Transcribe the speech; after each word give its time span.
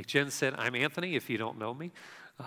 Like 0.00 0.06
Jen 0.06 0.30
said, 0.30 0.54
I'm 0.56 0.74
Anthony, 0.74 1.14
if 1.14 1.28
you 1.28 1.36
don't 1.36 1.58
know 1.58 1.74
me. 1.74 1.90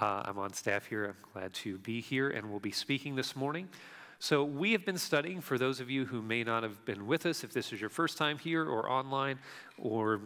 Uh, 0.02 0.24
I'm 0.26 0.40
on 0.40 0.54
staff 0.54 0.88
here. 0.88 1.06
I'm 1.06 1.32
glad 1.34 1.54
to 1.54 1.78
be 1.78 2.02
here 2.02 2.30
and 2.32 2.50
we'll 2.50 2.60
be 2.60 2.72
speaking 2.72 3.16
this 3.16 3.36
morning. 3.36 3.70
So, 4.18 4.44
we 4.44 4.72
have 4.72 4.88
been 4.88 4.98
studying, 4.98 5.40
for 5.40 5.60
those 5.60 5.80
of 5.80 5.88
you 5.88 6.06
who 6.06 6.24
may 6.24 6.44
not 6.44 6.64
have 6.64 6.84
been 6.84 7.06
with 7.06 7.28
us, 7.28 7.44
if 7.44 7.54
this 7.54 7.72
is 7.72 7.80
your 7.80 7.92
first 7.92 8.18
time 8.18 8.40
here 8.40 8.68
or 8.68 8.90
online, 8.90 9.38
or 9.78 10.22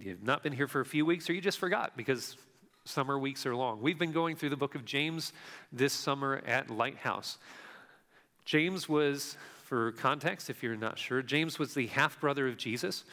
you've 0.00 0.24
not 0.24 0.42
been 0.42 0.52
here 0.52 0.66
for 0.66 0.80
a 0.80 0.84
few 0.84 1.06
weeks, 1.06 1.30
or 1.30 1.34
you 1.34 1.40
just 1.40 1.60
forgot 1.60 1.96
because 1.96 2.36
summer 2.84 3.16
weeks 3.16 3.46
are 3.46 3.54
long. 3.54 3.80
We've 3.80 3.96
been 3.96 4.10
going 4.10 4.34
through 4.34 4.50
the 4.50 4.56
book 4.56 4.74
of 4.74 4.84
James 4.84 5.32
this 5.72 5.92
summer 5.92 6.42
at 6.48 6.68
Lighthouse. 6.68 7.38
James 8.44 8.88
was, 8.88 9.36
for 9.62 9.92
context, 9.92 10.50
if 10.50 10.64
you're 10.64 10.74
not 10.74 10.98
sure, 10.98 11.22
James 11.22 11.60
was 11.60 11.74
the 11.74 11.86
half 11.86 12.20
brother 12.20 12.48
of 12.48 12.56
Jesus. 12.56 13.04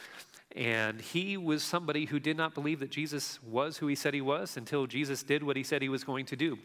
And 0.54 1.00
he 1.00 1.36
was 1.36 1.62
somebody 1.62 2.04
who 2.04 2.20
did 2.20 2.36
not 2.36 2.54
believe 2.54 2.80
that 2.80 2.90
Jesus 2.90 3.42
was 3.42 3.78
who 3.78 3.88
he 3.88 3.94
said 3.94 4.14
he 4.14 4.20
was 4.20 4.56
until 4.56 4.86
Jesus 4.86 5.22
did 5.22 5.42
what 5.42 5.56
he 5.56 5.64
said 5.64 5.82
he 5.82 5.88
was 5.88 6.04
going 6.04 6.26
to 6.26 6.36
do. 6.36 6.58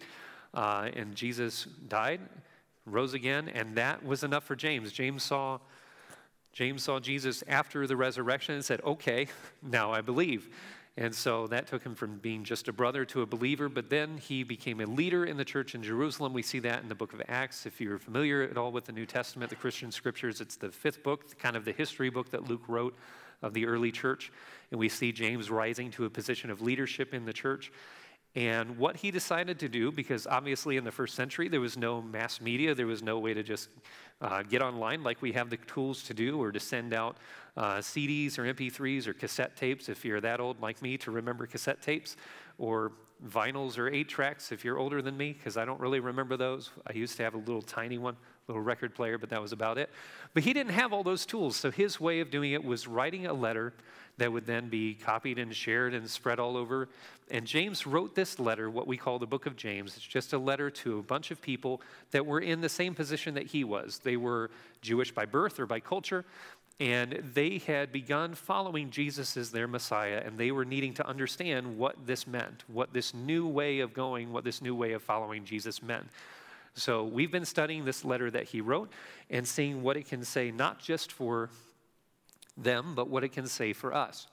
Uh, 0.54 0.90
and 0.95 1.16
Jesus 1.16 1.66
died 1.88 2.20
rose 2.91 3.14
again, 3.14 3.50
and 3.50 3.76
that 3.76 4.04
was 4.04 4.23
enough 4.23 4.44
for 4.44 4.55
James. 4.55 4.91
James 4.91 5.23
saw 5.23 5.59
James 6.52 6.84
saw 6.84 7.00
Jesus 7.00 7.44
after 7.48 7.86
the 7.86 7.95
resurrection 7.95 8.55
and 8.55 8.66
said, 8.66 8.81
"Okay, 8.84 9.28
now 9.62 9.92
I 9.92 10.02
believe." 10.02 10.50
And 10.98 11.16
so 11.16 11.48
that 11.48 11.67
took 11.67 11.84
him 11.84 11.95
from 11.95 12.17
being 12.17 12.44
just 12.44 12.67
a 12.67 12.73
brother 12.73 13.06
to 13.06 13.22
a 13.22 13.26
believer, 13.26 13.70
but 13.70 13.90
then 13.90 14.17
he 14.17 14.44
became 14.44 14.81
a 14.81 14.86
leader 14.86 15.23
in 15.23 15.38
the 15.38 15.45
church 15.45 15.73
in 15.73 15.81
Jerusalem. 15.81 16.34
We 16.34 16.42
see 16.42 16.59
that 16.59 16.81
in 16.81 16.90
the 16.90 16.95
book 16.95 17.14
of 17.14 17.22
Acts. 17.30 17.66
If 17.66 17.80
you're 17.80 18.00
familiar 18.00 18.42
at 18.42 18.58
all 18.58 18.73
with 18.73 18.86
the 18.86 18.92
New 18.92 19.06
Testament, 19.06 19.50
the 19.50 19.56
Christian 19.56 19.94
scriptures, 19.94 20.42
it's 20.42 20.58
the 20.58 20.70
fifth 20.70 21.02
book, 21.02 21.38
kind 21.38 21.56
of 21.56 21.64
the 21.64 21.72
history 21.72 22.09
book 22.09 22.31
that 22.31 22.50
Luke 22.50 22.64
wrote 22.67 22.98
of 23.42 23.54
the 23.54 23.66
early 23.66 23.92
church. 23.92 24.32
And 24.72 24.80
we 24.80 24.90
see 24.90 25.12
James 25.12 25.50
rising 25.50 25.92
to 25.92 26.06
a 26.06 26.10
position 26.10 26.50
of 26.50 26.62
leadership 26.62 27.14
in 27.14 27.26
the 27.26 27.34
church. 27.34 27.72
And 28.36 28.78
what 28.78 28.98
he 28.98 29.10
decided 29.10 29.60
to 29.60 29.70
do, 29.70 29.92
because 29.92 30.28
obviously 30.28 30.78
in 30.78 30.84
the 30.84 30.92
first 30.92 31.16
century 31.16 31.48
there 31.48 31.62
was 31.62 31.78
no 31.78 32.02
mass 32.02 32.40
media, 32.40 32.76
there 32.76 32.86
was 32.86 33.02
no 33.02 33.18
way 33.18 33.34
to 33.34 33.42
just 33.42 33.70
uh, 34.22 34.44
get 34.44 34.62
online 34.62 35.04
like 35.04 35.22
we 35.22 35.31
have 35.31 35.50
the 35.50 35.58
tools 35.58 36.04
to 36.04 36.14
do, 36.14 36.42
or 36.42 36.52
to 36.52 36.59
send 36.59 36.94
out 36.94 37.18
uh, 37.58 37.78
CDs 37.78 38.38
or 38.38 38.44
MP3s 38.54 39.08
or 39.08 39.14
cassette 39.14 39.56
tapes 39.56 39.90
if 39.90 40.06
you're 40.06 40.22
that 40.22 40.40
old 40.40 40.62
like 40.62 40.81
me 40.81 40.98
to 40.98 41.12
remember 41.12 41.48
cassette 41.48 41.81
tapes, 41.81 42.18
or 42.58 42.92
vinyls 43.28 43.78
or 43.78 43.90
eight 43.90 44.08
tracks 44.08 44.52
if 44.52 44.64
you're 44.64 44.78
older 44.78 45.02
than 45.02 45.18
me, 45.18 45.34
because 45.34 45.58
I 45.58 45.66
don't 45.66 45.80
really 45.80 46.00
remember 46.00 46.38
those. 46.38 46.70
I 46.86 46.94
used 46.94 47.18
to 47.18 47.24
have 47.24 47.34
a 47.34 47.38
little 47.38 47.62
tiny 47.62 47.98
one, 47.98 48.16
little 48.50 48.61
record 48.61 48.94
player, 48.94 49.17
but 49.17 49.30
that 49.30 49.42
was 49.42 49.52
about 49.52 49.78
it. 49.78 49.89
But 50.33 50.44
he 50.44 50.53
didn't 50.53 50.73
have 50.73 50.92
all 50.92 51.03
those 51.03 51.25
tools, 51.25 51.55
so 51.55 51.72
his 51.72 52.00
way 52.00 52.19
of 52.19 52.30
doing 52.30 52.52
it 52.52 52.64
was 52.64 52.88
writing 52.88 53.28
a 53.28 53.33
letter 53.33 53.73
that 54.17 54.31
would 54.31 54.45
then 54.45 54.67
be 54.67 54.95
copied 54.95 55.39
and 55.39 55.56
shared 55.56 55.94
and 55.94 56.09
spread 56.09 56.39
all 56.39 56.58
over. 56.58 56.89
And 57.31 57.45
James 57.45 57.88
wrote 57.88 58.16
this 58.16 58.38
letter, 58.38 58.69
what 58.69 58.86
we 58.86 58.97
call 58.97 59.17
the 59.17 59.25
book 59.25 59.45
of 59.45 59.56
James. 59.56 59.95
It's 59.95 60.06
just 60.06 60.33
a 60.33 60.38
letter 60.38 60.69
to 60.69 61.00
a 61.00 61.02
bunch 61.02 61.31
of 61.31 61.41
people 61.41 61.81
that 62.11 62.25
were 62.25 62.41
in 62.41 62.59
the 62.59 62.69
same 62.69 62.94
position 62.94 63.33
that 63.36 63.47
he 63.47 63.64
was. 63.64 64.00
They 64.03 64.17
were 64.17 64.52
Jewish 64.81 65.13
by 65.13 65.25
birth 65.25 65.59
or 65.59 65.66
by 65.66 65.80
culture, 65.80 66.25
and 66.80 67.22
they 67.34 67.59
had 67.59 67.91
begun 67.91 68.34
following 68.34 68.89
Jesus 68.89 69.36
as 69.36 69.52
their 69.52 69.67
Messiah, 69.67 70.22
and 70.25 70.38
they 70.38 70.52
were 70.52 70.66
needing 70.66 70.94
to 70.95 71.08
understand 71.08 71.78
what 71.78 71.95
this 72.06 72.25
meant, 72.25 72.63
what 72.67 72.94
this 72.94 73.13
new 73.13 73.45
way 73.47 73.80
of 73.80 73.94
going, 73.94 74.31
what 74.31 74.44
this 74.44 74.61
new 74.61 74.75
way 74.75 74.94
of 74.94 75.03
following 75.03 75.44
Jesus 75.44 75.84
meant. 75.84 76.08
So 76.73 77.03
we've 77.03 77.31
been 77.31 77.45
studying 77.45 77.86
this 77.86 78.06
letter 78.06 78.31
that 78.31 78.45
he 78.45 78.62
wrote 78.62 78.92
and 79.30 79.48
seeing 79.48 79.81
what 79.81 79.98
it 79.98 80.08
can 80.08 80.23
say, 80.23 80.52
not 80.52 80.80
just 80.80 81.12
for 81.12 81.50
them, 82.58 82.95
but 82.95 83.09
what 83.09 83.23
it 83.23 83.30
can 83.30 83.48
say 83.48 83.73
for 83.73 83.94
us. 83.94 84.28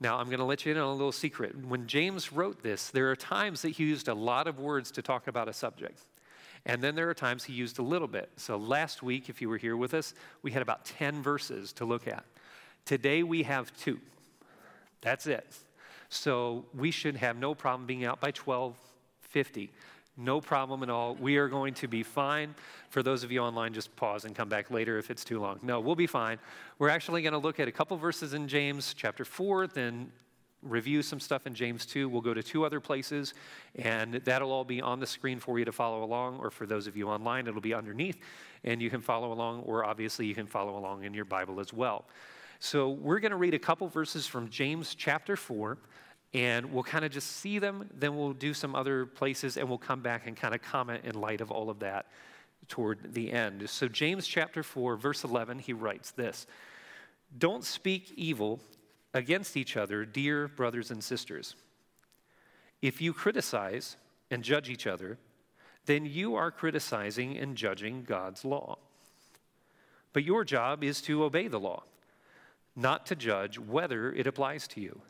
Now, 0.00 0.18
I'm 0.18 0.26
going 0.26 0.40
to 0.40 0.44
let 0.44 0.66
you 0.66 0.72
in 0.72 0.78
on 0.78 0.88
a 0.88 0.92
little 0.92 1.12
secret. 1.12 1.56
When 1.64 1.86
James 1.86 2.32
wrote 2.32 2.62
this, 2.62 2.90
there 2.90 3.10
are 3.10 3.16
times 3.16 3.62
that 3.62 3.70
he 3.70 3.84
used 3.84 4.08
a 4.08 4.14
lot 4.14 4.48
of 4.48 4.58
words 4.58 4.90
to 4.92 5.02
talk 5.02 5.28
about 5.28 5.48
a 5.48 5.52
subject. 5.52 6.00
And 6.66 6.82
then 6.82 6.94
there 6.94 7.08
are 7.08 7.14
times 7.14 7.44
he 7.44 7.52
used 7.52 7.78
a 7.78 7.82
little 7.82 8.08
bit. 8.08 8.30
So 8.36 8.56
last 8.56 9.02
week, 9.02 9.28
if 9.28 9.40
you 9.40 9.48
were 9.48 9.56
here 9.56 9.76
with 9.76 9.94
us, 9.94 10.14
we 10.42 10.50
had 10.50 10.62
about 10.62 10.84
10 10.84 11.22
verses 11.22 11.72
to 11.74 11.84
look 11.84 12.08
at. 12.08 12.24
Today 12.84 13.22
we 13.22 13.44
have 13.44 13.76
two. 13.76 14.00
That's 15.00 15.26
it. 15.26 15.46
So 16.08 16.66
we 16.74 16.90
should 16.90 17.16
have 17.16 17.36
no 17.36 17.54
problem 17.54 17.86
being 17.86 18.04
out 18.04 18.20
by 18.20 18.28
1250. 18.28 19.70
No 20.16 20.40
problem 20.40 20.82
at 20.82 20.90
all. 20.90 21.14
We 21.14 21.38
are 21.38 21.48
going 21.48 21.72
to 21.74 21.88
be 21.88 22.02
fine. 22.02 22.54
For 22.90 23.02
those 23.02 23.24
of 23.24 23.32
you 23.32 23.40
online, 23.40 23.72
just 23.72 23.94
pause 23.96 24.26
and 24.26 24.34
come 24.34 24.48
back 24.48 24.70
later 24.70 24.98
if 24.98 25.10
it's 25.10 25.24
too 25.24 25.40
long. 25.40 25.58
No, 25.62 25.80
we'll 25.80 25.96
be 25.96 26.06
fine. 26.06 26.38
We're 26.78 26.90
actually 26.90 27.22
going 27.22 27.32
to 27.32 27.38
look 27.38 27.58
at 27.58 27.66
a 27.66 27.72
couple 27.72 27.96
verses 27.96 28.34
in 28.34 28.46
James 28.46 28.92
chapter 28.94 29.24
4, 29.24 29.68
then 29.68 30.12
review 30.62 31.02
some 31.02 31.18
stuff 31.18 31.46
in 31.46 31.54
James 31.54 31.86
2. 31.86 32.08
We'll 32.08 32.20
go 32.20 32.34
to 32.34 32.42
two 32.42 32.64
other 32.64 32.78
places, 32.78 33.32
and 33.76 34.14
that'll 34.14 34.52
all 34.52 34.64
be 34.64 34.82
on 34.82 35.00
the 35.00 35.06
screen 35.06 35.40
for 35.40 35.58
you 35.58 35.64
to 35.64 35.72
follow 35.72 36.04
along, 36.04 36.38
or 36.38 36.50
for 36.50 36.66
those 36.66 36.86
of 36.86 36.96
you 36.96 37.08
online, 37.08 37.46
it'll 37.46 37.60
be 37.60 37.74
underneath, 37.74 38.18
and 38.64 38.82
you 38.82 38.90
can 38.90 39.00
follow 39.00 39.32
along, 39.32 39.60
or 39.62 39.84
obviously 39.84 40.26
you 40.26 40.34
can 40.34 40.46
follow 40.46 40.76
along 40.76 41.04
in 41.04 41.14
your 41.14 41.24
Bible 41.24 41.58
as 41.58 41.72
well. 41.72 42.04
So 42.60 42.90
we're 42.90 43.18
going 43.18 43.32
to 43.32 43.36
read 43.36 43.54
a 43.54 43.58
couple 43.58 43.88
verses 43.88 44.26
from 44.26 44.48
James 44.48 44.94
chapter 44.94 45.36
4 45.36 45.78
and 46.34 46.72
we'll 46.72 46.82
kind 46.82 47.04
of 47.04 47.10
just 47.10 47.36
see 47.36 47.58
them. 47.58 47.88
Then 47.92 48.16
we'll 48.16 48.32
do 48.32 48.54
some 48.54 48.74
other 48.74 49.06
places 49.06 49.56
and 49.56 49.68
we'll 49.68 49.78
come 49.78 50.00
back 50.00 50.26
and 50.26 50.36
kind 50.36 50.54
of 50.54 50.62
comment 50.62 51.04
in 51.04 51.20
light 51.20 51.40
of 51.40 51.50
all 51.50 51.68
of 51.68 51.80
that 51.80 52.06
toward 52.68 53.12
the 53.12 53.32
end. 53.32 53.68
So, 53.68 53.88
James 53.88 54.26
chapter 54.26 54.62
4, 54.62 54.96
verse 54.96 55.24
11, 55.24 55.58
he 55.58 55.72
writes 55.72 56.10
this 56.12 56.46
Don't 57.36 57.64
speak 57.64 58.12
evil 58.16 58.60
against 59.14 59.56
each 59.56 59.76
other, 59.76 60.04
dear 60.04 60.48
brothers 60.48 60.90
and 60.90 61.02
sisters. 61.02 61.54
If 62.80 63.00
you 63.00 63.12
criticize 63.12 63.96
and 64.30 64.42
judge 64.42 64.70
each 64.70 64.86
other, 64.86 65.18
then 65.84 66.06
you 66.06 66.34
are 66.34 66.50
criticizing 66.50 67.36
and 67.36 67.56
judging 67.56 68.04
God's 68.04 68.44
law. 68.44 68.78
But 70.12 70.24
your 70.24 70.44
job 70.44 70.82
is 70.82 71.00
to 71.02 71.24
obey 71.24 71.48
the 71.48 71.60
law, 71.60 71.84
not 72.74 73.06
to 73.06 73.16
judge 73.16 73.58
whether 73.58 74.12
it 74.12 74.26
applies 74.26 74.66
to 74.68 74.80
you 74.80 75.02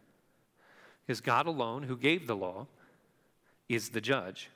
is 1.08 1.20
God 1.20 1.46
alone, 1.46 1.84
who 1.84 1.96
gave 1.96 2.26
the 2.26 2.36
law, 2.36 2.66
is 3.68 3.90
the 3.90 4.00
judge. 4.00 4.50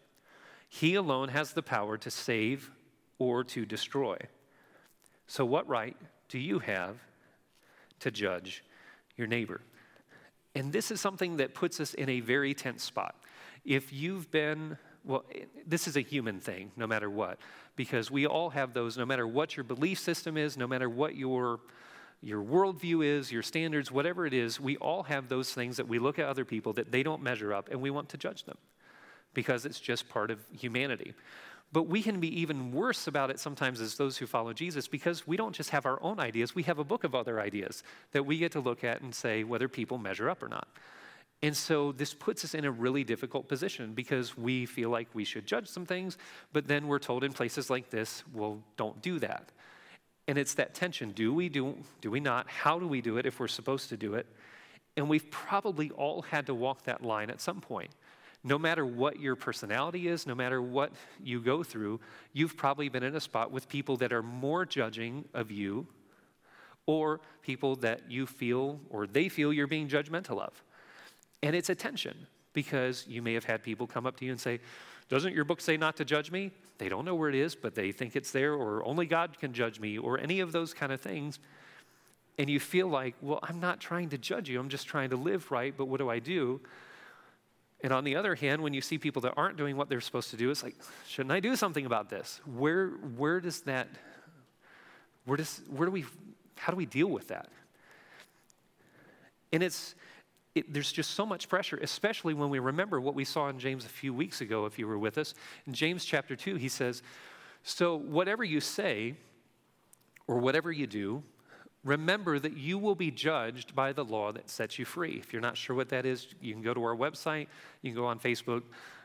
He 0.68 0.94
alone 0.94 1.28
has 1.28 1.52
the 1.52 1.62
power 1.62 1.96
to 1.98 2.10
save 2.10 2.70
or 3.18 3.44
to 3.44 3.64
destroy. 3.64 4.16
So, 5.26 5.44
what 5.44 5.68
right 5.68 5.96
do 6.28 6.38
you 6.38 6.58
have 6.60 6.96
to 8.00 8.10
judge 8.10 8.64
your 9.16 9.26
neighbor? 9.26 9.60
And 10.54 10.72
this 10.72 10.90
is 10.90 11.00
something 11.00 11.36
that 11.36 11.54
puts 11.54 11.80
us 11.80 11.94
in 11.94 12.08
a 12.08 12.20
very 12.20 12.54
tense 12.54 12.82
spot. 12.82 13.14
If 13.64 13.92
you've 13.92 14.30
been, 14.30 14.78
well, 15.04 15.24
this 15.66 15.86
is 15.86 15.96
a 15.96 16.00
human 16.00 16.40
thing, 16.40 16.72
no 16.76 16.86
matter 16.86 17.10
what, 17.10 17.38
because 17.74 18.10
we 18.10 18.26
all 18.26 18.50
have 18.50 18.72
those, 18.72 18.96
no 18.96 19.04
matter 19.04 19.26
what 19.26 19.56
your 19.56 19.64
belief 19.64 19.98
system 19.98 20.36
is, 20.36 20.56
no 20.56 20.66
matter 20.66 20.88
what 20.88 21.14
your 21.14 21.60
your 22.26 22.42
worldview 22.42 23.06
is, 23.06 23.30
your 23.30 23.42
standards, 23.42 23.92
whatever 23.92 24.26
it 24.26 24.34
is, 24.34 24.58
we 24.58 24.76
all 24.78 25.04
have 25.04 25.28
those 25.28 25.54
things 25.54 25.76
that 25.76 25.86
we 25.86 26.00
look 26.00 26.18
at 26.18 26.26
other 26.26 26.44
people 26.44 26.72
that 26.72 26.90
they 26.90 27.04
don't 27.04 27.22
measure 27.22 27.54
up 27.54 27.68
and 27.70 27.80
we 27.80 27.88
want 27.88 28.08
to 28.08 28.16
judge 28.16 28.42
them 28.44 28.58
because 29.32 29.64
it's 29.64 29.78
just 29.78 30.08
part 30.08 30.32
of 30.32 30.40
humanity. 30.50 31.14
But 31.72 31.84
we 31.84 32.02
can 32.02 32.18
be 32.18 32.40
even 32.40 32.72
worse 32.72 33.06
about 33.06 33.30
it 33.30 33.38
sometimes 33.38 33.80
as 33.80 33.96
those 33.96 34.16
who 34.16 34.26
follow 34.26 34.52
Jesus 34.52 34.88
because 34.88 35.24
we 35.24 35.36
don't 35.36 35.54
just 35.54 35.70
have 35.70 35.86
our 35.86 36.02
own 36.02 36.18
ideas, 36.18 36.52
we 36.52 36.64
have 36.64 36.80
a 36.80 36.84
book 36.84 37.04
of 37.04 37.14
other 37.14 37.40
ideas 37.40 37.84
that 38.10 38.26
we 38.26 38.38
get 38.38 38.50
to 38.52 38.60
look 38.60 38.82
at 38.82 39.02
and 39.02 39.14
say 39.14 39.44
whether 39.44 39.68
people 39.68 39.96
measure 39.96 40.28
up 40.28 40.42
or 40.42 40.48
not. 40.48 40.66
And 41.42 41.56
so 41.56 41.92
this 41.92 42.12
puts 42.12 42.44
us 42.44 42.54
in 42.54 42.64
a 42.64 42.72
really 42.72 43.04
difficult 43.04 43.46
position 43.46 43.92
because 43.94 44.36
we 44.36 44.66
feel 44.66 44.90
like 44.90 45.06
we 45.14 45.24
should 45.24 45.46
judge 45.46 45.68
some 45.68 45.86
things, 45.86 46.18
but 46.52 46.66
then 46.66 46.88
we're 46.88 46.98
told 46.98 47.22
in 47.22 47.32
places 47.32 47.70
like 47.70 47.90
this, 47.90 48.24
well, 48.34 48.64
don't 48.76 49.00
do 49.00 49.20
that. 49.20 49.52
And 50.28 50.38
it's 50.38 50.54
that 50.54 50.74
tension 50.74 51.12
do 51.12 51.32
we, 51.32 51.48
do, 51.48 51.76
do 52.00 52.10
we 52.10 52.20
not? 52.20 52.48
How 52.48 52.78
do 52.78 52.88
we 52.88 53.00
do 53.00 53.16
it 53.16 53.26
if 53.26 53.38
we're 53.38 53.48
supposed 53.48 53.88
to 53.90 53.96
do 53.96 54.14
it? 54.14 54.26
And 54.96 55.08
we've 55.08 55.30
probably 55.30 55.90
all 55.90 56.22
had 56.22 56.46
to 56.46 56.54
walk 56.54 56.84
that 56.84 57.02
line 57.02 57.30
at 57.30 57.40
some 57.40 57.60
point. 57.60 57.90
No 58.42 58.58
matter 58.58 58.86
what 58.86 59.18
your 59.20 59.36
personality 59.36 60.08
is, 60.08 60.26
no 60.26 60.34
matter 60.34 60.62
what 60.62 60.92
you 61.22 61.40
go 61.40 61.62
through, 61.62 62.00
you've 62.32 62.56
probably 62.56 62.88
been 62.88 63.02
in 63.02 63.14
a 63.14 63.20
spot 63.20 63.50
with 63.50 63.68
people 63.68 63.96
that 63.98 64.12
are 64.12 64.22
more 64.22 64.64
judging 64.64 65.24
of 65.34 65.50
you 65.50 65.86
or 66.86 67.20
people 67.42 67.76
that 67.76 68.10
you 68.10 68.26
feel 68.26 68.80
or 68.88 69.06
they 69.06 69.28
feel 69.28 69.52
you're 69.52 69.66
being 69.66 69.88
judgmental 69.88 70.40
of. 70.40 70.62
And 71.42 71.54
it's 71.54 71.68
a 71.68 71.74
tension 71.74 72.26
because 72.52 73.04
you 73.08 73.20
may 73.20 73.34
have 73.34 73.44
had 73.44 73.62
people 73.62 73.86
come 73.86 74.06
up 74.06 74.16
to 74.18 74.24
you 74.24 74.30
and 74.30 74.40
say, 74.40 74.60
Doesn't 75.08 75.34
your 75.34 75.44
book 75.44 75.60
say 75.60 75.76
not 75.76 75.96
to 75.96 76.04
judge 76.04 76.30
me? 76.30 76.50
They 76.78 76.88
don't 76.88 77.04
know 77.04 77.14
where 77.14 77.28
it 77.28 77.34
is, 77.34 77.54
but 77.54 77.74
they 77.74 77.92
think 77.92 78.16
it's 78.16 78.32
there, 78.32 78.52
or 78.52 78.84
only 78.84 79.06
God 79.06 79.38
can 79.38 79.52
judge 79.52 79.80
me, 79.80 79.98
or 79.98 80.18
any 80.18 80.40
of 80.40 80.52
those 80.52 80.74
kind 80.74 80.92
of 80.92 81.00
things. 81.00 81.38
And 82.38 82.50
you 82.50 82.60
feel 82.60 82.88
like, 82.88 83.14
well, 83.22 83.38
I'm 83.42 83.60
not 83.60 83.80
trying 83.80 84.10
to 84.10 84.18
judge 84.18 84.48
you, 84.48 84.60
I'm 84.60 84.68
just 84.68 84.86
trying 84.86 85.10
to 85.10 85.16
live 85.16 85.50
right, 85.50 85.74
but 85.76 85.86
what 85.86 85.98
do 85.98 86.10
I 86.10 86.18
do? 86.18 86.60
And 87.82 87.92
on 87.92 88.04
the 88.04 88.16
other 88.16 88.34
hand, 88.34 88.62
when 88.62 88.74
you 88.74 88.80
see 88.80 88.98
people 88.98 89.22
that 89.22 89.34
aren't 89.36 89.56
doing 89.56 89.76
what 89.76 89.88
they're 89.88 90.00
supposed 90.00 90.30
to 90.30 90.36
do, 90.36 90.50
it's 90.50 90.62
like, 90.62 90.74
shouldn't 91.06 91.32
I 91.32 91.40
do 91.40 91.56
something 91.56 91.86
about 91.86 92.10
this? 92.10 92.40
Where, 92.44 92.88
where 92.88 93.40
does 93.40 93.60
that, 93.62 93.88
where 95.24 95.36
does, 95.36 95.60
where 95.68 95.86
do 95.86 95.92
we, 95.92 96.04
how 96.56 96.72
do 96.72 96.76
we 96.76 96.86
deal 96.86 97.08
with 97.08 97.28
that? 97.28 97.48
And 99.52 99.62
it's, 99.62 99.94
it, 100.56 100.72
there's 100.72 100.90
just 100.90 101.10
so 101.10 101.26
much 101.26 101.50
pressure, 101.50 101.78
especially 101.82 102.32
when 102.32 102.48
we 102.48 102.58
remember 102.58 102.98
what 102.98 103.14
we 103.14 103.26
saw 103.26 103.50
in 103.50 103.58
James 103.58 103.84
a 103.84 103.90
few 103.90 104.14
weeks 104.14 104.40
ago, 104.40 104.64
if 104.64 104.78
you 104.78 104.86
were 104.86 104.98
with 104.98 105.18
us. 105.18 105.34
In 105.66 105.74
James 105.74 106.04
chapter 106.04 106.34
2, 106.34 106.54
he 106.54 106.70
says, 106.70 107.02
So 107.62 107.94
whatever 107.94 108.42
you 108.42 108.60
say 108.60 109.14
or 110.26 110.38
whatever 110.38 110.72
you 110.72 110.86
do, 110.86 111.22
remember 111.84 112.38
that 112.38 112.56
you 112.56 112.78
will 112.78 112.94
be 112.94 113.10
judged 113.10 113.74
by 113.74 113.92
the 113.92 114.02
law 114.02 114.32
that 114.32 114.48
sets 114.48 114.78
you 114.78 114.86
free. 114.86 115.18
If 115.18 115.30
you're 115.30 115.42
not 115.42 115.58
sure 115.58 115.76
what 115.76 115.90
that 115.90 116.06
is, 116.06 116.26
you 116.40 116.54
can 116.54 116.62
go 116.62 116.72
to 116.72 116.82
our 116.82 116.96
website, 116.96 117.48
you 117.82 117.92
can 117.92 118.00
go 118.00 118.06
on 118.06 118.18
Facebook, 118.18 118.62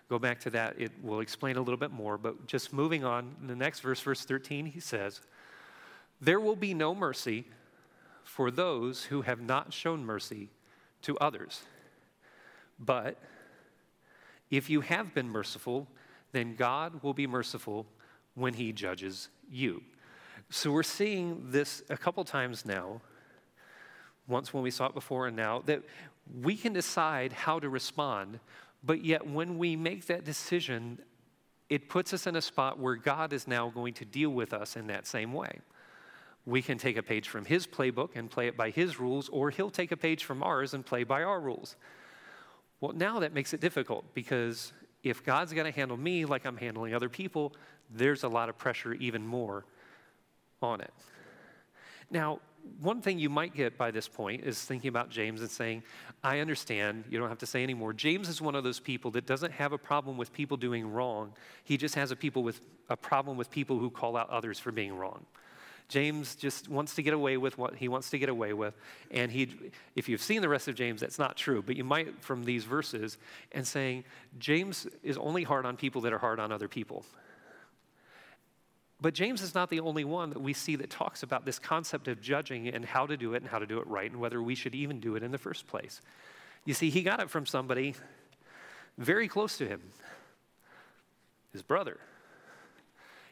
go 0.09 0.17
back 0.17 0.39
to 0.41 0.49
that. 0.51 0.79
It 0.79 0.93
will 1.03 1.19
explain 1.19 1.57
a 1.57 1.61
little 1.61 1.77
bit 1.77 1.91
more. 1.91 2.17
But 2.17 2.47
just 2.47 2.71
moving 2.71 3.03
on, 3.03 3.35
the 3.45 3.57
next 3.57 3.81
verse, 3.81 3.99
verse 3.99 4.23
13, 4.23 4.67
he 4.67 4.79
says, 4.79 5.19
There 6.21 6.39
will 6.39 6.55
be 6.55 6.73
no 6.73 6.95
mercy 6.95 7.43
for 8.23 8.51
those 8.51 9.03
who 9.03 9.23
have 9.23 9.41
not 9.41 9.73
shown 9.73 10.05
mercy 10.05 10.49
to 11.03 11.17
others. 11.17 11.61
But 12.79 13.17
if 14.49 14.69
you 14.69 14.81
have 14.81 15.13
been 15.13 15.29
merciful, 15.29 15.87
then 16.31 16.55
God 16.55 17.03
will 17.03 17.13
be 17.13 17.27
merciful 17.27 17.85
when 18.35 18.53
he 18.53 18.71
judges 18.71 19.29
you. 19.49 19.83
So 20.49 20.71
we're 20.71 20.83
seeing 20.83 21.45
this 21.49 21.83
a 21.89 21.97
couple 21.97 22.23
times 22.23 22.65
now, 22.65 23.01
once 24.27 24.53
when 24.53 24.63
we 24.63 24.71
saw 24.71 24.87
it 24.87 24.93
before 24.93 25.27
and 25.27 25.35
now, 25.35 25.61
that 25.65 25.83
we 26.41 26.55
can 26.55 26.73
decide 26.73 27.33
how 27.33 27.59
to 27.59 27.69
respond, 27.69 28.39
but 28.83 29.03
yet 29.03 29.25
when 29.27 29.57
we 29.57 29.75
make 29.75 30.07
that 30.07 30.23
decision, 30.23 30.99
it 31.69 31.87
puts 31.87 32.13
us 32.13 32.27
in 32.27 32.35
a 32.35 32.41
spot 32.41 32.79
where 32.79 32.95
God 32.95 33.33
is 33.33 33.47
now 33.47 33.69
going 33.69 33.93
to 33.95 34.05
deal 34.05 34.29
with 34.29 34.53
us 34.53 34.75
in 34.75 34.87
that 34.87 35.07
same 35.07 35.33
way. 35.33 35.59
We 36.45 36.61
can 36.61 36.77
take 36.77 36.97
a 36.97 37.03
page 37.03 37.29
from 37.29 37.45
his 37.45 37.67
playbook 37.67 38.15
and 38.15 38.29
play 38.29 38.47
it 38.47 38.57
by 38.57 38.71
his 38.71 38.99
rules, 38.99 39.29
or 39.29 39.51
he'll 39.51 39.69
take 39.69 39.91
a 39.91 39.97
page 39.97 40.23
from 40.23 40.41
ours 40.41 40.73
and 40.73 40.85
play 40.85 41.03
by 41.03 41.23
our 41.23 41.39
rules. 41.39 41.75
Well, 42.79 42.93
now 42.93 43.19
that 43.19 43.33
makes 43.33 43.53
it 43.53 43.61
difficult 43.61 44.13
because 44.15 44.73
if 45.03 45.23
God's 45.23 45.53
going 45.53 45.71
to 45.71 45.77
handle 45.77 45.97
me 45.97 46.25
like 46.25 46.45
I'm 46.45 46.57
handling 46.57 46.95
other 46.95 47.09
people, 47.09 47.53
there's 47.89 48.23
a 48.23 48.27
lot 48.27 48.49
of 48.49 48.57
pressure 48.57 48.93
even 48.93 49.25
more 49.25 49.65
on 50.61 50.81
it. 50.81 50.93
Now, 52.09 52.39
one 52.79 53.01
thing 53.01 53.17
you 53.17 53.29
might 53.29 53.55
get 53.55 53.77
by 53.77 53.91
this 53.91 54.07
point 54.07 54.43
is 54.43 54.61
thinking 54.61 54.89
about 54.89 55.09
James 55.09 55.41
and 55.41 55.49
saying, 55.49 55.83
I 56.23 56.39
understand, 56.39 57.05
you 57.09 57.17
don't 57.17 57.29
have 57.29 57.39
to 57.39 57.45
say 57.45 57.63
anymore. 57.63 57.93
James 57.93 58.29
is 58.29 58.41
one 58.41 58.53
of 58.55 58.63
those 58.63 58.79
people 58.79 59.11
that 59.11 59.25
doesn't 59.25 59.51
have 59.51 59.73
a 59.73 59.77
problem 59.77 60.17
with 60.17 60.31
people 60.31 60.57
doing 60.57 60.91
wrong. 60.91 61.33
He 61.63 61.77
just 61.77 61.95
has 61.95 62.11
a 62.11 62.15
people 62.15 62.43
with 62.43 62.61
a 62.89 62.97
problem 62.97 63.37
with 63.37 63.49
people 63.49 63.79
who 63.79 63.89
call 63.89 64.15
out 64.15 64.29
others 64.29 64.59
for 64.59 64.71
being 64.71 64.95
wrong. 64.95 65.25
James 65.91 66.35
just 66.35 66.69
wants 66.69 66.95
to 66.95 67.03
get 67.03 67.13
away 67.13 67.35
with 67.35 67.57
what 67.57 67.75
he 67.75 67.89
wants 67.89 68.09
to 68.11 68.17
get 68.17 68.29
away 68.29 68.53
with. 68.53 68.73
And 69.11 69.29
he, 69.29 69.49
if 69.93 70.07
you've 70.07 70.21
seen 70.21 70.41
the 70.41 70.47
rest 70.47 70.69
of 70.69 70.75
James, 70.75 71.01
that's 71.01 71.19
not 71.19 71.35
true, 71.35 71.61
but 71.61 71.75
you 71.75 71.83
might 71.83 72.23
from 72.23 72.45
these 72.45 72.63
verses 72.63 73.17
and 73.51 73.67
saying, 73.67 74.05
James 74.39 74.87
is 75.03 75.17
only 75.17 75.43
hard 75.43 75.65
on 75.65 75.75
people 75.75 75.99
that 76.01 76.13
are 76.13 76.17
hard 76.17 76.39
on 76.39 76.49
other 76.49 76.69
people. 76.69 77.05
But 79.01 79.13
James 79.13 79.41
is 79.41 79.53
not 79.53 79.69
the 79.69 79.81
only 79.81 80.05
one 80.05 80.29
that 80.29 80.39
we 80.39 80.53
see 80.53 80.77
that 80.77 80.89
talks 80.89 81.23
about 81.23 81.43
this 81.43 81.59
concept 81.59 82.07
of 82.07 82.21
judging 82.21 82.69
and 82.69 82.85
how 82.85 83.05
to 83.05 83.17
do 83.17 83.33
it 83.33 83.41
and 83.41 83.51
how 83.51 83.59
to 83.59 83.65
do 83.65 83.79
it 83.79 83.87
right 83.87 84.09
and 84.09 84.21
whether 84.21 84.41
we 84.41 84.55
should 84.55 84.75
even 84.75 85.01
do 85.01 85.17
it 85.17 85.23
in 85.23 85.31
the 85.31 85.37
first 85.37 85.67
place. 85.67 85.99
You 86.63 86.73
see, 86.73 86.89
he 86.89 87.03
got 87.03 87.19
it 87.19 87.29
from 87.29 87.45
somebody 87.45 87.95
very 88.97 89.27
close 89.27 89.57
to 89.57 89.67
him, 89.67 89.81
his 91.51 91.63
brother. 91.63 91.99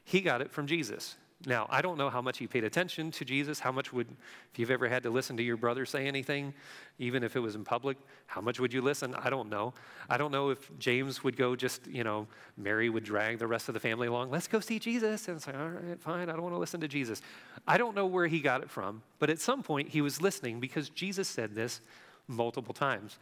He 0.04 0.20
got 0.20 0.42
it 0.42 0.52
from 0.52 0.68
Jesus. 0.68 1.16
Now, 1.46 1.68
I 1.70 1.82
don't 1.82 1.98
know 1.98 2.10
how 2.10 2.22
much 2.22 2.38
he 2.38 2.48
paid 2.48 2.66
attention 2.66 3.12
to 3.12 3.24
Jesus. 3.24 3.62
How 3.62 3.72
much 3.72 3.94
would, 3.94 4.08
if 4.52 4.60
you've 4.60 4.72
ever 4.72 4.90
had 4.90 5.04
to 5.04 5.10
listen 5.10 5.38
to 5.38 5.44
your 5.44 5.56
brother 5.56 5.86
say 5.86 6.06
anything, 6.06 6.54
even 6.98 7.24
if 7.24 7.38
it 7.38 7.40
was 7.40 7.56
in 7.56 7.64
public, 7.64 7.98
how 8.28 8.42
much 8.42 8.60
would 8.60 8.74
you 8.74 8.82
listen? 8.82 9.16
I 9.16 9.30
don't 9.30 9.50
know. 9.50 9.74
I 10.10 10.18
don't 10.18 10.32
know 10.32 10.50
if 10.50 10.70
James 10.80 11.24
would 11.24 11.38
go 11.38 11.56
just, 11.56 11.88
you 11.88 12.04
know, 12.04 12.28
Mary 12.58 12.90
would 12.90 13.06
drag 13.06 13.40
the 13.40 13.48
rest 13.48 13.70
of 13.70 13.74
the 13.74 13.80
family 13.80 14.08
along. 14.08 14.32
Let's 14.32 14.50
go 14.50 14.60
see 14.60 14.80
Jesus. 14.80 15.30
And 15.30 15.38
it's 15.38 15.48
like, 15.48 15.56
all 15.56 15.70
right, 15.70 16.02
fine. 16.02 16.30
I 16.30 16.34
don't 16.34 16.42
want 16.42 16.56
to 16.56 16.60
listen 16.60 16.82
to 16.82 16.90
Jesus. 16.90 17.22
I 17.66 17.78
don't 17.78 17.96
know 17.96 18.06
where 18.06 18.28
he 18.28 18.42
got 18.42 18.62
it 18.62 18.70
from, 18.70 19.02
but 19.18 19.30
at 19.30 19.40
some 19.40 19.64
point 19.64 19.88
he 19.88 20.02
was 20.02 20.22
listening 20.22 20.60
because 20.60 20.90
Jesus 20.90 21.30
said 21.30 21.56
this 21.56 21.80
multiple 22.28 22.74
times. 22.74 23.18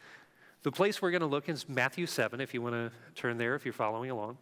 The 0.63 0.71
place 0.71 1.03
we're 1.03 1.11
going 1.11 1.21
to 1.21 1.27
look 1.27 1.49
is 1.49 1.69
Matthew 1.69 2.07
7, 2.07 2.41
if 2.41 2.51
you 2.51 2.63
want 2.63 2.73
to 2.73 2.91
turn 3.13 3.37
there, 3.37 3.53
if 3.53 3.63
you're 3.63 3.73
following 3.73 4.09
along. 4.09 4.39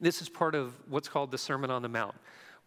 This 0.00 0.22
is 0.22 0.28
part 0.28 0.54
of 0.54 0.74
what's 0.88 1.08
called 1.08 1.32
the 1.32 1.38
Sermon 1.38 1.70
on 1.70 1.82
the 1.82 1.88
Mount. 1.88 2.14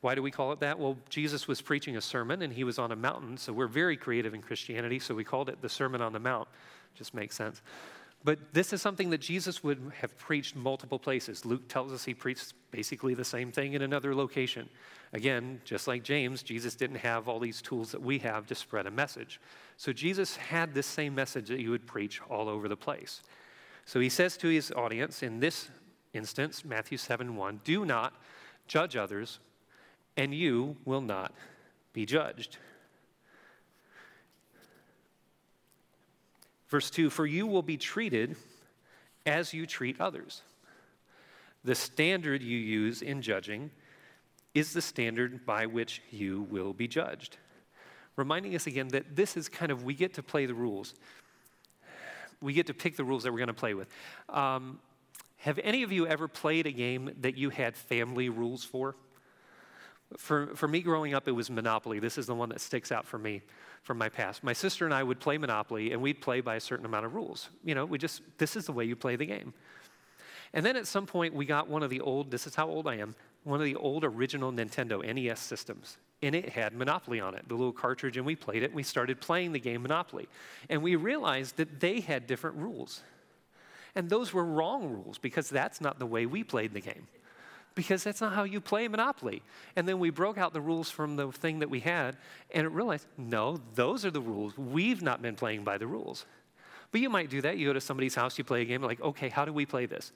Why 0.02 0.16
do 0.16 0.24
we 0.24 0.32
call 0.32 0.52
it 0.52 0.60
that? 0.60 0.80
Well, 0.80 0.98
Jesus 1.10 1.48
was 1.48 1.62
preaching 1.62 1.96
a 1.96 2.02
sermon 2.02 2.42
and 2.42 2.52
he 2.52 2.64
was 2.64 2.80
on 2.80 2.92
a 2.92 2.96
mountain, 2.96 3.38
so 3.38 3.54
we're 3.54 3.68
very 3.68 3.96
creative 3.96 4.34
in 4.34 4.42
Christianity, 4.42 4.98
so 5.00 5.14
we 5.14 5.24
called 5.24 5.48
it 5.48 5.62
the 5.62 5.70
Sermon 5.70 6.02
on 6.02 6.12
the 6.12 6.20
Mount. 6.20 6.48
Just 6.96 7.14
makes 7.14 7.36
sense. 7.36 7.62
But 8.24 8.54
this 8.54 8.72
is 8.72 8.82
something 8.82 9.10
that 9.12 9.20
Jesus 9.20 9.64
would 9.64 9.92
have 10.00 10.16
preached 10.18 10.56
multiple 10.56 11.00
places. 11.00 11.44
Luke 11.44 11.68
tells 11.68 11.92
us 11.92 12.04
he 12.04 12.14
preached 12.14 12.54
basically 12.70 13.14
the 13.14 13.26
same 13.26 13.52
thing 13.52 13.74
in 13.74 13.82
another 13.82 14.14
location. 14.14 14.70
Again, 15.14 15.60
just 15.66 15.88
like 15.88 16.04
James, 16.04 16.44
Jesus 16.44 16.76
didn't 16.76 16.98
have 16.98 17.28
all 17.28 17.40
these 17.40 17.62
tools 17.62 17.92
that 17.92 18.02
we 18.02 18.20
have 18.20 18.46
to 18.48 18.56
spread 18.56 18.86
a 18.86 18.92
message. 18.92 19.40
So 19.78 19.92
Jesus 19.92 20.36
had 20.36 20.74
this 20.74 20.86
same 20.86 21.16
message 21.16 21.48
that 21.50 21.60
he 21.60 21.68
would 21.68 21.88
preach 21.88 22.22
all 22.30 22.48
over 22.48 22.68
the 22.68 22.78
place. 22.78 23.24
So 23.86 24.00
he 24.00 24.10
says 24.10 24.38
to 24.38 24.48
his 24.48 24.72
audience 24.72 25.24
in 25.24 25.40
this 25.40 25.70
instance, 26.14 26.64
Matthew 26.64 27.00
7 27.00 27.36
1, 27.36 27.62
do 27.64 27.86
not 27.86 28.14
judge 28.68 28.96
others 28.96 29.40
and 30.18 30.34
you 30.34 30.78
will 30.86 31.02
not 31.02 31.34
be 31.94 32.06
judged. 32.06 32.58
Verse 36.70 36.90
2 36.90 37.10
For 37.10 37.26
you 37.26 37.46
will 37.46 37.62
be 37.62 37.78
treated 37.78 38.36
as 39.26 39.54
you 39.54 39.66
treat 39.66 40.00
others. 40.00 40.42
The 41.64 41.76
standard 41.76 42.42
you 42.42 42.58
use 42.58 43.02
in 43.02 43.22
judging 43.22 43.70
is 44.54 44.74
the 44.74 44.82
standard 44.82 45.46
by 45.46 45.66
which 45.66 46.02
you 46.10 46.48
will 46.50 46.74
be 46.74 46.88
judged. 46.88 47.38
Reminding 48.16 48.56
us 48.56 48.68
again 48.68 48.90
that 48.90 49.16
this 49.16 49.38
is 49.38 49.48
kind 49.48 49.72
of, 49.72 49.84
we 49.84 49.94
get 49.94 50.16
to 50.16 50.24
play 50.24 50.46
the 50.46 50.54
rules. 50.54 50.96
We 52.42 52.54
get 52.54 52.68
to 52.68 52.74
pick 52.74 52.98
the 52.98 53.04
rules 53.04 53.24
that 53.24 53.32
we're 53.32 53.38
going 53.38 53.48
to 53.48 53.54
play 53.54 53.74
with. 53.74 53.88
Um, 54.28 54.80
have 55.38 55.60
any 55.64 55.84
of 55.84 55.92
you 55.92 56.08
ever 56.08 56.28
played 56.28 56.68
a 56.68 56.72
game 56.72 57.12
that 57.22 57.38
you 57.38 57.50
had 57.50 57.76
family 57.76 58.30
rules 58.30 58.64
for? 58.64 58.96
For, 60.18 60.48
for 60.56 60.68
me 60.68 60.82
growing 60.82 61.14
up, 61.14 61.28
it 61.28 61.32
was 61.32 61.50
Monopoly. 61.50 62.00
This 62.00 62.18
is 62.18 62.26
the 62.26 62.36
one 62.36 62.50
that 62.50 62.62
sticks 62.62 62.92
out 62.92 63.06
for 63.06 63.18
me 63.18 63.42
from 63.84 63.98
my 63.98 64.10
past. 64.10 64.44
My 64.44 64.54
sister 64.54 64.86
and 64.86 64.94
I 64.94 65.04
would 65.04 65.20
play 65.20 65.38
Monopoly, 65.38 65.92
and 65.92 66.02
we'd 66.02 66.22
play 66.22 66.42
by 66.42 66.56
a 66.56 66.60
certain 66.60 66.86
amount 66.86 67.06
of 67.06 67.16
rules. 67.16 67.50
You 67.64 67.76
know, 67.76 67.86
we 67.86 67.98
just, 67.98 68.22
this 68.38 68.56
is 68.56 68.66
the 68.66 68.72
way 68.72 68.86
you 68.86 68.96
play 68.96 69.16
the 69.16 69.26
game. 69.26 69.54
And 70.54 70.66
then 70.66 70.76
at 70.76 70.86
some 70.86 71.06
point, 71.06 71.34
we 71.34 71.46
got 71.46 71.70
one 71.70 71.82
of 71.82 71.90
the 71.90 72.02
old, 72.02 72.30
this 72.30 72.46
is 72.46 72.56
how 72.56 72.68
old 72.68 72.88
I 72.88 72.96
am, 72.96 73.16
one 73.44 73.60
of 73.60 73.66
the 73.66 73.76
old 73.76 74.04
original 74.04 74.52
Nintendo 74.52 75.02
NES 75.02 75.40
systems. 75.40 75.98
And 76.22 76.36
it 76.36 76.50
had 76.50 76.74
Monopoly 76.74 77.20
on 77.20 77.34
it, 77.34 77.48
the 77.48 77.56
little 77.56 77.72
cartridge, 77.72 78.18
and 78.18 78.26
we 78.26 78.36
played 78.36 78.62
it. 78.62 78.68
And 78.68 78.76
we 78.76 78.84
started 78.84 79.22
playing 79.22 79.54
the 79.54 79.60
game 79.60 79.82
Monopoly. 79.82 80.28
And 80.70 80.84
we 80.84 80.96
realized 80.96 81.58
that 81.58 81.80
they 81.80 82.02
had 82.02 82.28
different 82.28 82.58
rules. 82.58 83.02
And 83.96 84.10
those 84.10 84.34
were 84.34 84.46
wrong 84.46 84.90
rules 84.90 85.18
because 85.18 85.50
that's 85.50 85.82
not 85.82 86.00
the 86.00 86.06
way 86.06 86.26
we 86.26 86.44
played 86.44 86.74
the 86.74 86.82
game 86.82 87.08
because 87.76 88.04
that's 88.04 88.22
not 88.22 88.34
how 88.34 88.44
you 88.44 88.60
play 88.60 88.88
Monopoly. 88.88 89.42
And 89.76 89.88
then 89.88 90.00
we 90.00 90.10
broke 90.10 90.38
out 90.38 90.54
the 90.54 90.62
rules 90.62 90.90
from 90.90 91.16
the 91.16 91.32
thing 91.32 91.60
that 91.60 91.70
we 91.70 91.80
had 91.80 92.18
and 92.54 92.66
it 92.66 92.70
realized, 92.70 93.08
no, 93.18 93.60
those 93.76 94.06
are 94.06 94.12
the 94.12 94.22
rules. 94.22 94.58
We've 94.58 95.02
not 95.02 95.22
been 95.22 95.36
playing 95.36 95.64
by 95.64 95.78
the 95.78 95.88
rules. 95.88 96.26
But 96.92 97.02
you 97.02 97.10
might 97.10 97.30
do 97.30 97.42
that. 97.42 97.58
You 97.58 97.68
go 97.68 97.74
to 97.74 97.82
somebody's 97.82 98.16
house, 98.16 98.38
you 98.38 98.44
play 98.44 98.62
a 98.62 98.66
game, 98.66 98.82
like, 98.82 99.02
okay, 99.02 99.30
how 99.30 99.46
do 99.46 99.54
we 99.54 99.66
play 99.66 99.86
this? 99.86 100.12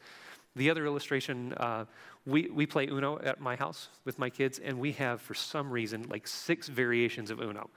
The 0.58 0.70
other 0.70 0.86
illustration, 0.86 1.54
uh, 1.54 1.86
we, 2.26 2.50
we 2.50 2.66
play 2.66 2.88
Uno 2.88 3.20
at 3.20 3.40
my 3.40 3.56
house 3.56 3.90
with 4.04 4.20
my 4.20 4.30
kids, 4.30 4.60
and 4.60 4.80
we 4.80 4.94
have, 4.94 5.22
for 5.22 5.34
some 5.34 5.70
reason, 5.70 6.08
like 6.10 6.28
six 6.28 6.68
variations 6.68 7.30
of 7.30 7.40
Uno. 7.40 7.70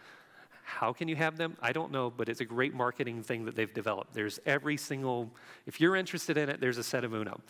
How 0.68 0.92
can 0.92 1.08
you 1.08 1.16
have 1.16 1.38
them? 1.38 1.56
I 1.62 1.72
don't 1.72 1.90
know, 1.90 2.10
but 2.10 2.28
it's 2.28 2.42
a 2.42 2.44
great 2.44 2.74
marketing 2.74 3.22
thing 3.22 3.46
that 3.46 3.56
they've 3.56 3.72
developed. 3.72 4.12
There's 4.12 4.38
every 4.44 4.76
single, 4.76 5.30
if 5.66 5.80
you're 5.80 5.96
interested 5.96 6.36
in 6.36 6.50
it, 6.50 6.60
there's 6.60 6.76
a 6.76 6.84
set 6.84 7.04
of 7.04 7.14
Uno. 7.14 7.40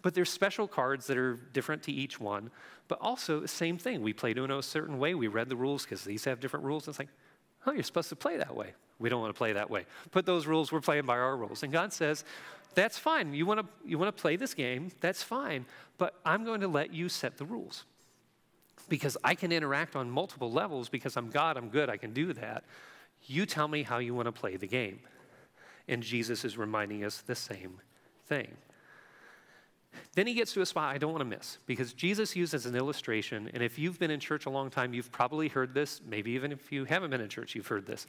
But 0.00 0.14
there's 0.14 0.30
special 0.30 0.68
cards 0.68 1.08
that 1.08 1.18
are 1.18 1.34
different 1.52 1.82
to 1.82 1.92
each 1.92 2.20
one. 2.20 2.52
But 2.86 3.00
also, 3.00 3.40
the 3.40 3.48
same 3.48 3.78
thing. 3.78 4.00
We 4.00 4.12
played 4.12 4.38
Uno 4.38 4.58
a 4.58 4.62
certain 4.62 5.00
way. 5.00 5.16
We 5.16 5.26
read 5.26 5.48
the 5.48 5.56
rules 5.56 5.82
because 5.82 6.04
these 6.04 6.24
have 6.24 6.38
different 6.38 6.64
rules. 6.64 6.86
It's 6.86 7.00
like, 7.00 7.08
oh, 7.66 7.72
you're 7.72 7.82
supposed 7.82 8.10
to 8.10 8.16
play 8.16 8.36
that 8.36 8.54
way. 8.54 8.74
We 9.00 9.08
don't 9.08 9.20
want 9.20 9.34
to 9.34 9.38
play 9.38 9.52
that 9.54 9.68
way. 9.68 9.84
Put 10.12 10.24
those 10.24 10.46
rules, 10.46 10.70
we're 10.70 10.80
playing 10.80 11.04
by 11.04 11.18
our 11.18 11.36
rules. 11.36 11.64
And 11.64 11.72
God 11.72 11.92
says, 11.92 12.24
that's 12.74 12.96
fine. 12.96 13.34
You 13.34 13.44
want 13.44 13.60
to 13.60 13.66
you 13.84 13.98
want 13.98 14.16
to 14.16 14.20
play 14.20 14.36
this 14.36 14.54
game, 14.54 14.92
that's 15.00 15.22
fine. 15.22 15.66
But 15.98 16.14
I'm 16.24 16.44
going 16.44 16.60
to 16.60 16.68
let 16.68 16.94
you 16.94 17.08
set 17.08 17.38
the 17.38 17.44
rules. 17.44 17.84
Because 18.88 19.16
I 19.22 19.34
can 19.34 19.52
interact 19.52 19.96
on 19.96 20.10
multiple 20.10 20.50
levels 20.50 20.88
because 20.88 21.16
I'm 21.16 21.30
God, 21.30 21.56
I'm 21.56 21.68
good, 21.68 21.90
I 21.90 21.96
can 21.96 22.12
do 22.12 22.32
that. 22.34 22.64
You 23.26 23.46
tell 23.46 23.68
me 23.68 23.82
how 23.82 23.98
you 23.98 24.14
want 24.14 24.26
to 24.26 24.32
play 24.32 24.56
the 24.56 24.66
game. 24.66 25.00
And 25.88 26.02
Jesus 26.02 26.44
is 26.44 26.56
reminding 26.56 27.04
us 27.04 27.18
the 27.20 27.34
same 27.34 27.80
thing. 28.26 28.56
Then 30.14 30.26
he 30.26 30.34
gets 30.34 30.52
to 30.54 30.60
a 30.60 30.66
spot 30.66 30.94
I 30.94 30.98
don't 30.98 31.12
want 31.12 31.22
to 31.22 31.36
miss 31.36 31.58
because 31.66 31.92
Jesus 31.92 32.36
uses 32.36 32.66
an 32.66 32.76
illustration. 32.76 33.50
And 33.54 33.62
if 33.62 33.78
you've 33.78 33.98
been 33.98 34.10
in 34.10 34.20
church 34.20 34.46
a 34.46 34.50
long 34.50 34.70
time, 34.70 34.92
you've 34.92 35.10
probably 35.10 35.48
heard 35.48 35.74
this. 35.74 36.00
Maybe 36.06 36.32
even 36.32 36.52
if 36.52 36.70
you 36.70 36.84
haven't 36.84 37.10
been 37.10 37.20
in 37.20 37.28
church, 37.28 37.54
you've 37.54 37.66
heard 37.66 37.86
this. 37.86 38.06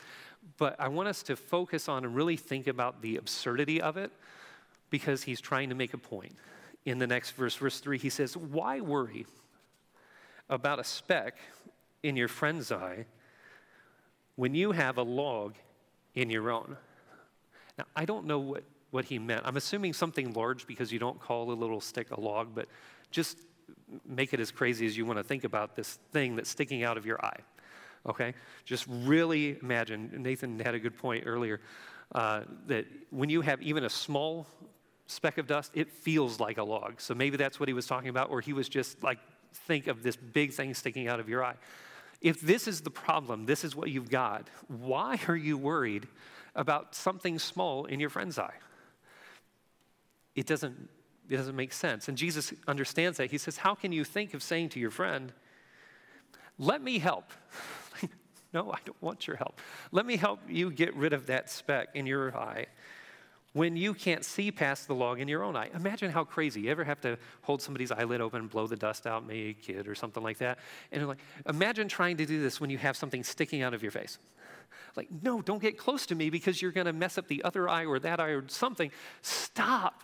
But 0.57 0.75
I 0.79 0.87
want 0.87 1.07
us 1.07 1.23
to 1.23 1.35
focus 1.35 1.87
on 1.87 2.05
and 2.05 2.15
really 2.15 2.37
think 2.37 2.67
about 2.67 3.01
the 3.01 3.17
absurdity 3.17 3.81
of 3.81 3.97
it 3.97 4.11
because 4.89 5.23
he's 5.23 5.41
trying 5.41 5.69
to 5.69 5.75
make 5.75 5.93
a 5.93 5.97
point. 5.97 6.35
In 6.85 6.97
the 6.97 7.07
next 7.07 7.31
verse, 7.31 7.55
verse 7.55 7.79
3, 7.79 7.97
he 7.97 8.09
says, 8.09 8.35
Why 8.35 8.81
worry 8.81 9.25
about 10.49 10.79
a 10.79 10.83
speck 10.83 11.37
in 12.03 12.15
your 12.15 12.27
friend's 12.27 12.71
eye 12.71 13.05
when 14.35 14.55
you 14.55 14.71
have 14.71 14.97
a 14.97 15.03
log 15.03 15.55
in 16.15 16.29
your 16.29 16.49
own? 16.51 16.77
Now, 17.77 17.85
I 17.95 18.05
don't 18.05 18.25
know 18.25 18.39
what 18.39 18.63
what 18.91 19.05
he 19.05 19.19
meant. 19.19 19.41
I'm 19.45 19.57
assuming 19.57 19.93
something 19.93 20.33
large 20.33 20.65
because 20.65 20.91
you 20.91 20.99
don't 20.99 21.19
call 21.19 21.51
a 21.51 21.53
little 21.53 21.81
stick 21.81 22.11
a 22.11 22.19
log, 22.19 22.55
but 22.55 22.67
just 23.11 23.37
make 24.05 24.33
it 24.33 24.39
as 24.39 24.51
crazy 24.51 24.85
as 24.85 24.97
you 24.97 25.05
want 25.05 25.19
to 25.19 25.23
think 25.23 25.43
about 25.43 25.75
this 25.75 25.99
thing 26.11 26.35
that's 26.35 26.49
sticking 26.49 26.83
out 26.83 26.97
of 26.97 27.05
your 27.05 27.23
eye. 27.23 27.39
Okay? 28.07 28.33
Just 28.65 28.85
really 28.87 29.57
imagine. 29.61 30.11
Nathan 30.17 30.59
had 30.59 30.73
a 30.73 30.79
good 30.79 30.97
point 30.97 31.25
earlier 31.27 31.61
uh, 32.15 32.41
that 32.67 32.85
when 33.11 33.29
you 33.29 33.41
have 33.41 33.61
even 33.61 33.83
a 33.83 33.89
small 33.89 34.47
speck 35.05 35.37
of 35.37 35.47
dust, 35.47 35.71
it 35.75 35.91
feels 35.91 36.39
like 36.39 36.57
a 36.57 36.63
log. 36.63 36.99
So 37.01 37.13
maybe 37.13 37.37
that's 37.37 37.59
what 37.59 37.69
he 37.69 37.73
was 37.73 37.85
talking 37.85 38.09
about, 38.09 38.29
or 38.29 38.41
he 38.41 38.53
was 38.53 38.69
just 38.69 39.03
like, 39.03 39.19
think 39.53 39.87
of 39.87 40.03
this 40.03 40.15
big 40.15 40.53
thing 40.53 40.73
sticking 40.73 41.07
out 41.07 41.19
of 41.19 41.29
your 41.29 41.43
eye. 41.43 41.55
If 42.21 42.41
this 42.41 42.67
is 42.67 42.81
the 42.81 42.89
problem, 42.89 43.45
this 43.45 43.63
is 43.63 43.75
what 43.75 43.89
you've 43.89 44.09
got, 44.09 44.49
why 44.67 45.19
are 45.27 45.35
you 45.35 45.57
worried 45.57 46.07
about 46.55 46.95
something 46.95 47.39
small 47.39 47.85
in 47.85 47.99
your 47.99 48.09
friend's 48.09 48.37
eye? 48.37 48.55
it 50.39 50.45
doesn't, 50.45 50.89
it 51.29 51.35
doesn't 51.35 51.55
make 51.55 51.73
sense. 51.73 52.07
And 52.07 52.17
Jesus 52.17 52.53
understands 52.67 53.17
that. 53.17 53.29
He 53.29 53.37
says, 53.37 53.57
How 53.57 53.75
can 53.75 53.91
you 53.91 54.03
think 54.03 54.33
of 54.33 54.41
saying 54.41 54.69
to 54.69 54.79
your 54.79 54.91
friend, 54.91 55.33
Let 56.57 56.81
me 56.81 56.99
help? 56.99 57.31
no, 58.53 58.71
I 58.71 58.77
don't 58.85 59.01
want 59.01 59.27
your 59.27 59.35
help. 59.35 59.59
Let 59.91 60.05
me 60.05 60.15
help 60.15 60.39
you 60.47 60.71
get 60.71 60.95
rid 60.95 61.13
of 61.13 61.27
that 61.27 61.49
speck 61.49 61.89
in 61.93 62.05
your 62.05 62.35
eye 62.35 62.67
when 63.53 63.75
you 63.75 63.93
can't 63.93 64.23
see 64.23 64.51
past 64.51 64.87
the 64.87 64.95
log 64.95 65.19
in 65.19 65.27
your 65.27 65.43
own 65.43 65.55
eye. 65.55 65.69
Imagine 65.73 66.11
how 66.11 66.23
crazy. 66.23 66.61
You 66.61 66.71
ever 66.71 66.83
have 66.83 67.01
to 67.01 67.17
hold 67.41 67.61
somebody's 67.61 67.91
eyelid 67.91 68.21
open 68.21 68.41
and 68.41 68.49
blow 68.49 68.67
the 68.67 68.75
dust 68.75 69.07
out, 69.07 69.25
maybe 69.25 69.49
a 69.49 69.53
kid 69.53 69.87
or 69.87 69.95
something 69.95 70.21
like 70.21 70.37
that? 70.37 70.59
And 70.91 71.07
like, 71.07 71.17
imagine 71.47 71.87
trying 71.87 72.17
to 72.17 72.25
do 72.25 72.41
this 72.41 72.61
when 72.61 72.69
you 72.69 72.77
have 72.77 72.95
something 72.95 73.23
sticking 73.23 73.61
out 73.61 73.73
of 73.73 73.81
your 73.81 73.91
face. 73.91 74.19
Like, 74.95 75.07
no, 75.23 75.41
don't 75.41 75.61
get 75.61 75.77
close 75.77 76.05
to 76.07 76.15
me 76.15 76.29
because 76.29 76.61
you're 76.61 76.71
going 76.71 76.85
to 76.85 76.93
mess 76.93 77.17
up 77.17 77.27
the 77.27 77.43
other 77.43 77.67
eye 77.67 77.85
or 77.85 77.99
that 77.99 78.19
eye 78.19 78.29
or 78.29 78.47
something. 78.47 78.91
Stop 79.21 80.03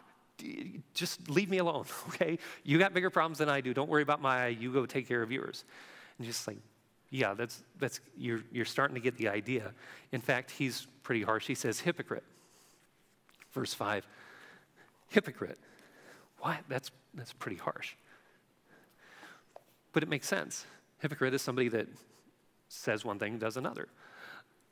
just 0.93 1.29
leave 1.29 1.49
me 1.49 1.57
alone, 1.59 1.85
okay? 2.09 2.39
You 2.63 2.77
got 2.77 2.93
bigger 2.93 3.09
problems 3.09 3.37
than 3.37 3.49
I 3.49 3.61
do. 3.61 3.73
Don't 3.73 3.89
worry 3.89 4.03
about 4.03 4.21
my 4.21 4.45
eye. 4.45 4.47
You 4.47 4.71
go 4.71 4.85
take 4.85 5.07
care 5.07 5.21
of 5.21 5.31
yours. 5.31 5.63
And 6.17 6.27
just 6.27 6.47
like, 6.47 6.57
yeah, 7.09 7.33
that's, 7.33 7.63
that's 7.79 7.99
you're, 8.17 8.41
you're 8.51 8.65
starting 8.65 8.95
to 8.95 9.01
get 9.01 9.17
the 9.17 9.29
idea. 9.29 9.71
In 10.11 10.21
fact, 10.21 10.51
he's 10.51 10.87
pretty 11.03 11.21
harsh. 11.21 11.47
He 11.47 11.55
says, 11.55 11.79
hypocrite. 11.79 12.23
Verse 13.55 13.73
5. 13.73 14.05
Hypocrite. 15.07 15.57
What? 16.39 16.57
That's, 16.67 16.91
that's 17.13 17.31
pretty 17.33 17.57
harsh. 17.57 17.93
But 19.93 20.03
it 20.03 20.09
makes 20.09 20.27
sense. 20.27 20.65
Hypocrite 20.99 21.33
is 21.33 21.41
somebody 21.41 21.69
that 21.69 21.87
says 22.67 23.05
one 23.05 23.17
thing, 23.17 23.39
does 23.39 23.55
another. 23.55 23.87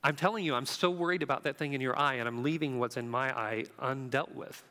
I'm 0.03 0.17
telling 0.17 0.43
you, 0.43 0.53
I'm 0.53 0.65
so 0.65 0.89
worried 0.89 1.23
about 1.23 1.43
that 1.43 1.57
thing 1.57 1.71
in 1.71 1.79
your 1.79 1.97
eye, 1.97 2.15
and 2.15 2.27
I'm 2.27 2.43
leaving 2.43 2.77
what's 2.77 2.97
in 2.97 3.07
my 3.07 3.31
eye 3.31 3.65
undealt 3.81 4.35
with. 4.35 4.61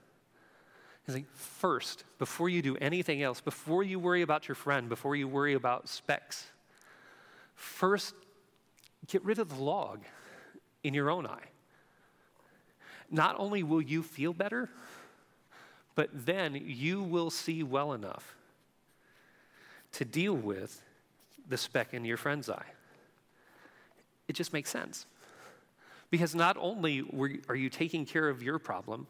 He's 1.07 1.15
like, 1.15 1.33
first, 1.35 2.05
before 2.19 2.51
you 2.51 2.61
do 2.61 2.77
anything 2.77 3.23
else, 3.23 3.41
before 3.41 3.83
you 3.83 3.99
worry 3.99 4.21
about 4.21 4.47
your 4.47 4.55
friend, 4.55 4.91
before 4.91 5.17
you 5.17 5.27
worry 5.27 5.55
about 5.55 5.89
specks, 5.89 6.47
first 7.55 8.15
get 9.07 9.25
rid 9.25 9.39
of 9.39 9.49
the 9.49 9.63
log 9.63 10.03
in 10.85 10.93
your 10.93 11.11
own 11.11 11.27
eye. 11.27 11.52
Not 13.13 13.39
only 13.39 13.63
will 13.63 13.83
you 13.83 14.03
feel 14.03 14.33
better, 14.33 14.71
but 15.95 16.09
then 16.13 16.55
you 16.55 17.03
will 17.03 17.31
see 17.31 17.63
well 17.63 17.93
enough 17.93 18.35
to 19.93 20.07
deal 20.07 20.35
with 20.35 20.81
the 21.47 21.59
speck 21.59 21.93
in 21.93 22.07
your 22.07 22.17
friend's 22.17 22.49
eye. 22.49 22.65
It 24.27 24.33
just 24.33 24.55
makes 24.55 24.71
sense. 24.71 25.05
Because 26.11 26.35
not 26.35 26.57
only 26.59 27.05
are 27.49 27.55
you 27.55 27.69
taking 27.69 28.07
care 28.07 28.31
of 28.31 28.43
your 28.43 28.59
problem, 28.59 29.07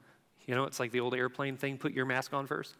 you 0.47 0.56
know, 0.56 0.64
it's 0.64 0.80
like 0.80 0.90
the 0.90 1.00
old 1.00 1.14
airplane 1.14 1.56
thing 1.56 1.78
put 1.78 1.92
your 1.92 2.04
mask 2.04 2.35
on 2.35 2.49
first. 2.49 2.75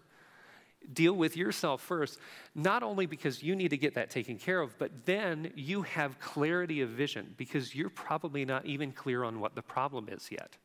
Deal 0.93 1.13
with 1.13 1.37
yourself 1.37 1.81
first, 1.81 2.19
not 2.57 2.83
only 2.83 3.07
because 3.07 3.41
you 3.41 3.55
need 3.55 3.69
to 3.69 3.77
get 3.77 3.95
that 3.95 4.11
taken 4.11 4.37
care 4.37 4.61
of, 4.61 4.77
but 4.81 4.91
then 5.07 5.53
you 5.55 5.83
have 5.83 6.19
clarity 6.19 6.81
of 6.81 6.89
vision 6.89 7.33
because 7.37 7.73
you're 7.73 7.91
probably 7.91 8.45
not 8.45 8.67
even 8.67 8.91
clear 8.91 9.23
on 9.23 9.39
what 9.39 9.55
the 9.55 9.63
problem 9.63 10.09
is 10.09 10.29
yet 10.33 10.57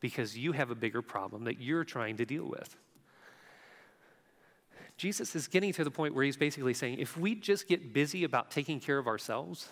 because 0.00 0.36
you 0.36 0.52
have 0.52 0.70
a 0.70 0.74
bigger 0.74 1.02
problem 1.02 1.44
that 1.44 1.60
you're 1.60 1.84
trying 1.84 2.16
to 2.16 2.24
deal 2.24 2.44
with. 2.44 2.76
Jesus 4.96 5.34
is 5.34 5.48
getting 5.48 5.72
to 5.72 5.84
the 5.84 5.90
point 5.90 6.14
where 6.14 6.24
he's 6.24 6.36
basically 6.36 6.74
saying 6.74 6.98
if 6.98 7.16
we 7.16 7.34
just 7.34 7.68
get 7.68 7.94
busy 7.94 8.24
about 8.24 8.50
taking 8.50 8.80
care 8.80 8.98
of 8.98 9.06
ourselves, 9.06 9.68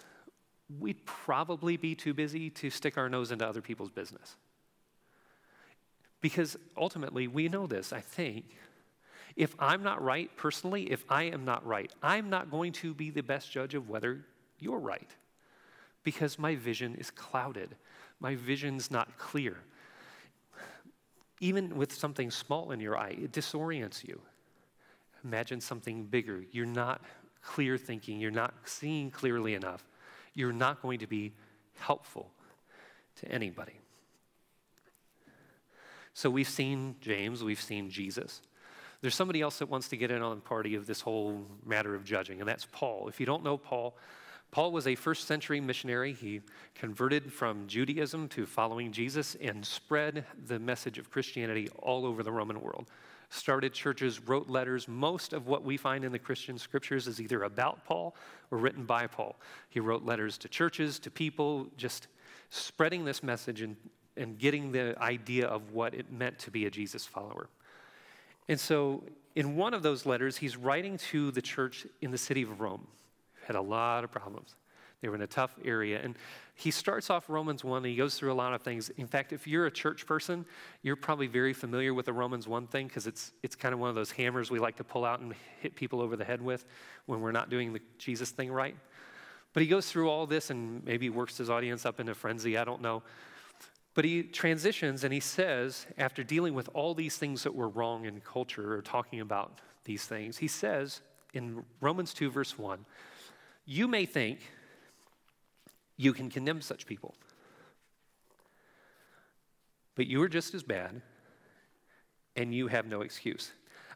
we'd 0.79 1.05
probably 1.05 1.77
be 1.77 1.95
too 1.95 2.15
busy 2.15 2.51
to 2.51 2.71
stick 2.71 2.97
our 2.97 3.09
nose 3.09 3.31
into 3.31 3.47
other 3.47 3.61
people's 3.61 3.91
business. 3.91 4.37
Because 6.21 6.57
ultimately, 6.77 7.29
we 7.29 7.49
know 7.49 7.67
this, 7.67 7.93
I 7.93 8.01
think. 8.01 8.45
If 9.37 9.55
I'm 9.59 9.83
not 9.83 10.03
right 10.03 10.35
personally, 10.37 10.91
if 10.91 11.05
I 11.09 11.25
am 11.25 11.45
not 11.45 11.65
right, 11.65 11.93
I'm 12.03 12.29
not 12.29 12.51
going 12.51 12.73
to 12.73 12.93
be 12.93 13.11
the 13.11 13.23
best 13.23 13.53
judge 13.53 13.75
of 13.75 13.89
whether 13.89 14.25
you're 14.59 14.81
right. 14.81 15.11
Because 16.03 16.39
my 16.39 16.57
vision 16.57 16.97
is 16.97 17.11
clouded, 17.11 17.77
my 18.19 18.35
vision's 18.35 18.91
not 18.91 19.17
clear. 19.17 19.59
Even 21.41 21.77
with 21.77 21.93
something 21.93 22.31
small 22.31 22.73
in 22.73 22.81
your 22.81 22.97
eye, 22.97 23.17
it 23.23 23.33
disorients 23.33 24.07
you. 24.07 24.21
Imagine 25.25 25.61
something 25.61 26.05
bigger. 26.05 26.45
You're 26.51 26.67
not 26.67 27.03
clear 27.43 27.79
thinking, 27.79 28.21
you're 28.21 28.31
not 28.31 28.55
seeing 28.65 29.11
clearly 29.11 29.55
enough. 29.55 29.85
You're 30.35 30.53
not 30.53 30.83
going 30.83 31.01
to 31.01 31.07
be 31.07 31.33
helpful 31.79 32.31
to 33.21 33.29
anybody. 33.31 33.81
So 36.15 36.31
we've 36.31 36.49
seen 36.49 36.97
James, 37.01 37.45
we've 37.45 37.61
seen 37.61 37.91
Jesus. 37.91 38.43
There's 39.01 39.15
somebody 39.15 39.41
else 39.41 39.61
that 39.61 39.69
wants 39.69 39.89
to 39.89 39.97
get 39.97 40.11
in 40.11 40.23
on 40.23 40.37
the 40.37 40.43
party 40.43 40.75
of 40.75 40.87
this 40.87 41.01
whole 41.01 41.47
matter 41.65 41.95
of 41.95 42.05
judging, 42.05 42.41
and 42.41 42.49
that's 42.49 42.67
Paul. 42.73 43.09
If 43.09 43.21
you 43.21 43.27
don't 43.27 43.45
know 43.45 43.57
Paul, 43.57 43.97
Paul 44.51 44.73
was 44.73 44.87
a 44.87 44.95
first 44.95 45.27
century 45.27 45.61
missionary. 45.61 46.13
He 46.13 46.41
converted 46.75 47.33
from 47.33 47.67
Judaism 47.67 48.29
to 48.29 48.47
following 48.47 48.93
Jesus 48.93 49.37
and 49.41 49.65
spread 49.65 50.25
the 50.47 50.59
message 50.59 50.99
of 50.99 51.11
Christianity 51.11 51.69
all 51.79 52.07
over 52.07 52.23
the 52.23 52.33
Roman 52.33 52.61
world. 52.61 52.89
Started 53.31 53.75
churches, 53.75 54.21
wrote 54.27 54.49
letters. 54.49 54.89
Most 54.89 55.35
of 55.35 55.47
what 55.47 55.63
we 55.63 55.77
find 55.77 56.03
in 56.03 56.13
the 56.13 56.19
Christian 56.19 56.57
scriptures 56.57 57.07
is 57.07 57.21
either 57.21 57.45
about 57.45 57.85
Paul 57.85 58.17
or 58.51 58.57
written 58.57 58.85
by 58.85 59.07
Paul. 59.07 59.37
He 59.69 59.81
wrote 59.81 60.03
letters 60.03 60.39
to 60.39 60.49
churches, 60.49 60.99
to 61.01 61.11
people, 61.11 61.67
just 61.77 62.07
spreading 62.49 63.05
this 63.05 63.23
message 63.23 63.61
and, 63.61 63.77
and 64.17 64.39
getting 64.39 64.73
the 64.73 64.97
idea 64.99 65.47
of 65.47 65.73
what 65.73 65.93
it 65.93 66.11
meant 66.11 66.39
to 66.39 66.51
be 66.51 66.65
a 66.65 66.71
Jesus 66.71 67.05
follower. 67.05 67.51
And 68.49 68.59
so, 68.59 69.05
in 69.37 69.57
one 69.57 69.75
of 69.75 69.83
those 69.83 70.07
letters, 70.07 70.39
he's 70.39 70.57
writing 70.57 70.97
to 70.97 71.31
the 71.31 71.43
church 71.43 71.87
in 72.01 72.11
the 72.11 72.19
city 72.19 72.43
of 72.43 72.61
Rome. 72.61 72.87
Had 73.49 73.57
a 73.57 73.63
lot 73.63 74.05
of 74.05 74.11
problems. 74.11 74.57
They 75.01 75.09
were 75.09 75.15
in 75.15 75.23
a 75.23 75.27
tough 75.27 75.55
area. 75.65 76.03
And 76.03 76.17
he 76.55 76.71
starts 76.71 77.09
off 77.09 77.31
Romans 77.31 77.65
1 77.65 77.79
and 77.79 77.87
he 77.87 77.97
goes 77.97 78.17
through 78.17 78.31
a 78.31 78.35
lot 78.35 78.53
of 78.53 78.61
things. 78.61 78.91
In 78.91 79.07
fact, 79.07 79.33
if 79.33 79.47
you're 79.47 79.65
a 79.65 79.71
church 79.71 80.05
person, 80.05 80.45
you're 80.83 80.97
probably 80.97 81.29
very 81.29 81.55
familiar 81.55 81.95
with 81.95 82.05
the 82.05 82.13
Romans 82.13 82.47
1 82.47 82.67
thing 82.67 82.89
because 82.89 83.07
it's, 83.07 83.33
it's 83.43 83.57
kind 83.57 83.73
of 83.73 83.81
one 83.81 83.89
of 83.89 83.95
those 83.95 84.11
hammers 84.11 84.51
we 84.51 84.59
like 84.59 84.77
to 84.77 84.85
pull 84.85 85.07
out 85.07 85.21
and 85.21 85.35
hit 85.61 85.75
people 85.75 86.03
over 86.03 86.15
the 86.15 86.27
head 86.27 86.43
with 86.43 86.67
when 87.07 87.23
we're 87.23 87.33
not 87.33 87.49
doing 87.49 87.73
the 87.73 87.81
Jesus 87.97 88.31
thing 88.33 88.53
right. 88.53 88.77
But 89.55 89.63
he 89.63 89.69
goes 89.71 89.91
through 89.91 90.11
all 90.11 90.27
this 90.27 90.51
and 90.51 90.85
maybe 90.85 91.09
works 91.09 91.39
his 91.39 91.49
audience 91.49 91.87
up 91.87 92.01
into 92.01 92.15
frenzy. 92.15 92.59
I 92.59 92.65
don't 92.65 92.83
know. 92.83 93.03
But 93.95 94.05
he 94.05 94.25
transitions 94.25 95.05
and 95.05 95.13
he 95.13 95.21
says, 95.21 95.87
after 95.97 96.23
dealing 96.23 96.55
with 96.55 96.69
all 96.75 96.95
these 96.95 97.17
things 97.17 97.45
that 97.45 97.55
were 97.55 97.69
wrong 97.69 98.05
in 98.05 98.21
culture 98.21 98.75
or 98.75 98.83
talking 98.83 99.21
about 99.21 99.61
these 99.85 100.05
things, 100.05 100.37
he 100.37 100.49
says 100.49 101.01
in 101.35 101.65
Romans 101.81 102.13
2, 102.15 102.31
verse 102.31 102.59
1, 102.59 102.85
you 103.69 103.87
may 103.87 104.07
think 104.07 104.41
you 105.99 106.15
can 106.15 106.31
condemn 106.31 106.63
such 106.63 106.87
people, 106.87 107.15
but 109.95 110.07
you 110.07 110.23
are 110.23 110.29
just 110.29 110.55
as 110.55 110.63
bad 110.63 111.03
and 112.35 112.55
you 112.55 112.69
have 112.69 112.87
no 112.87 113.03
excuse. 113.03 113.53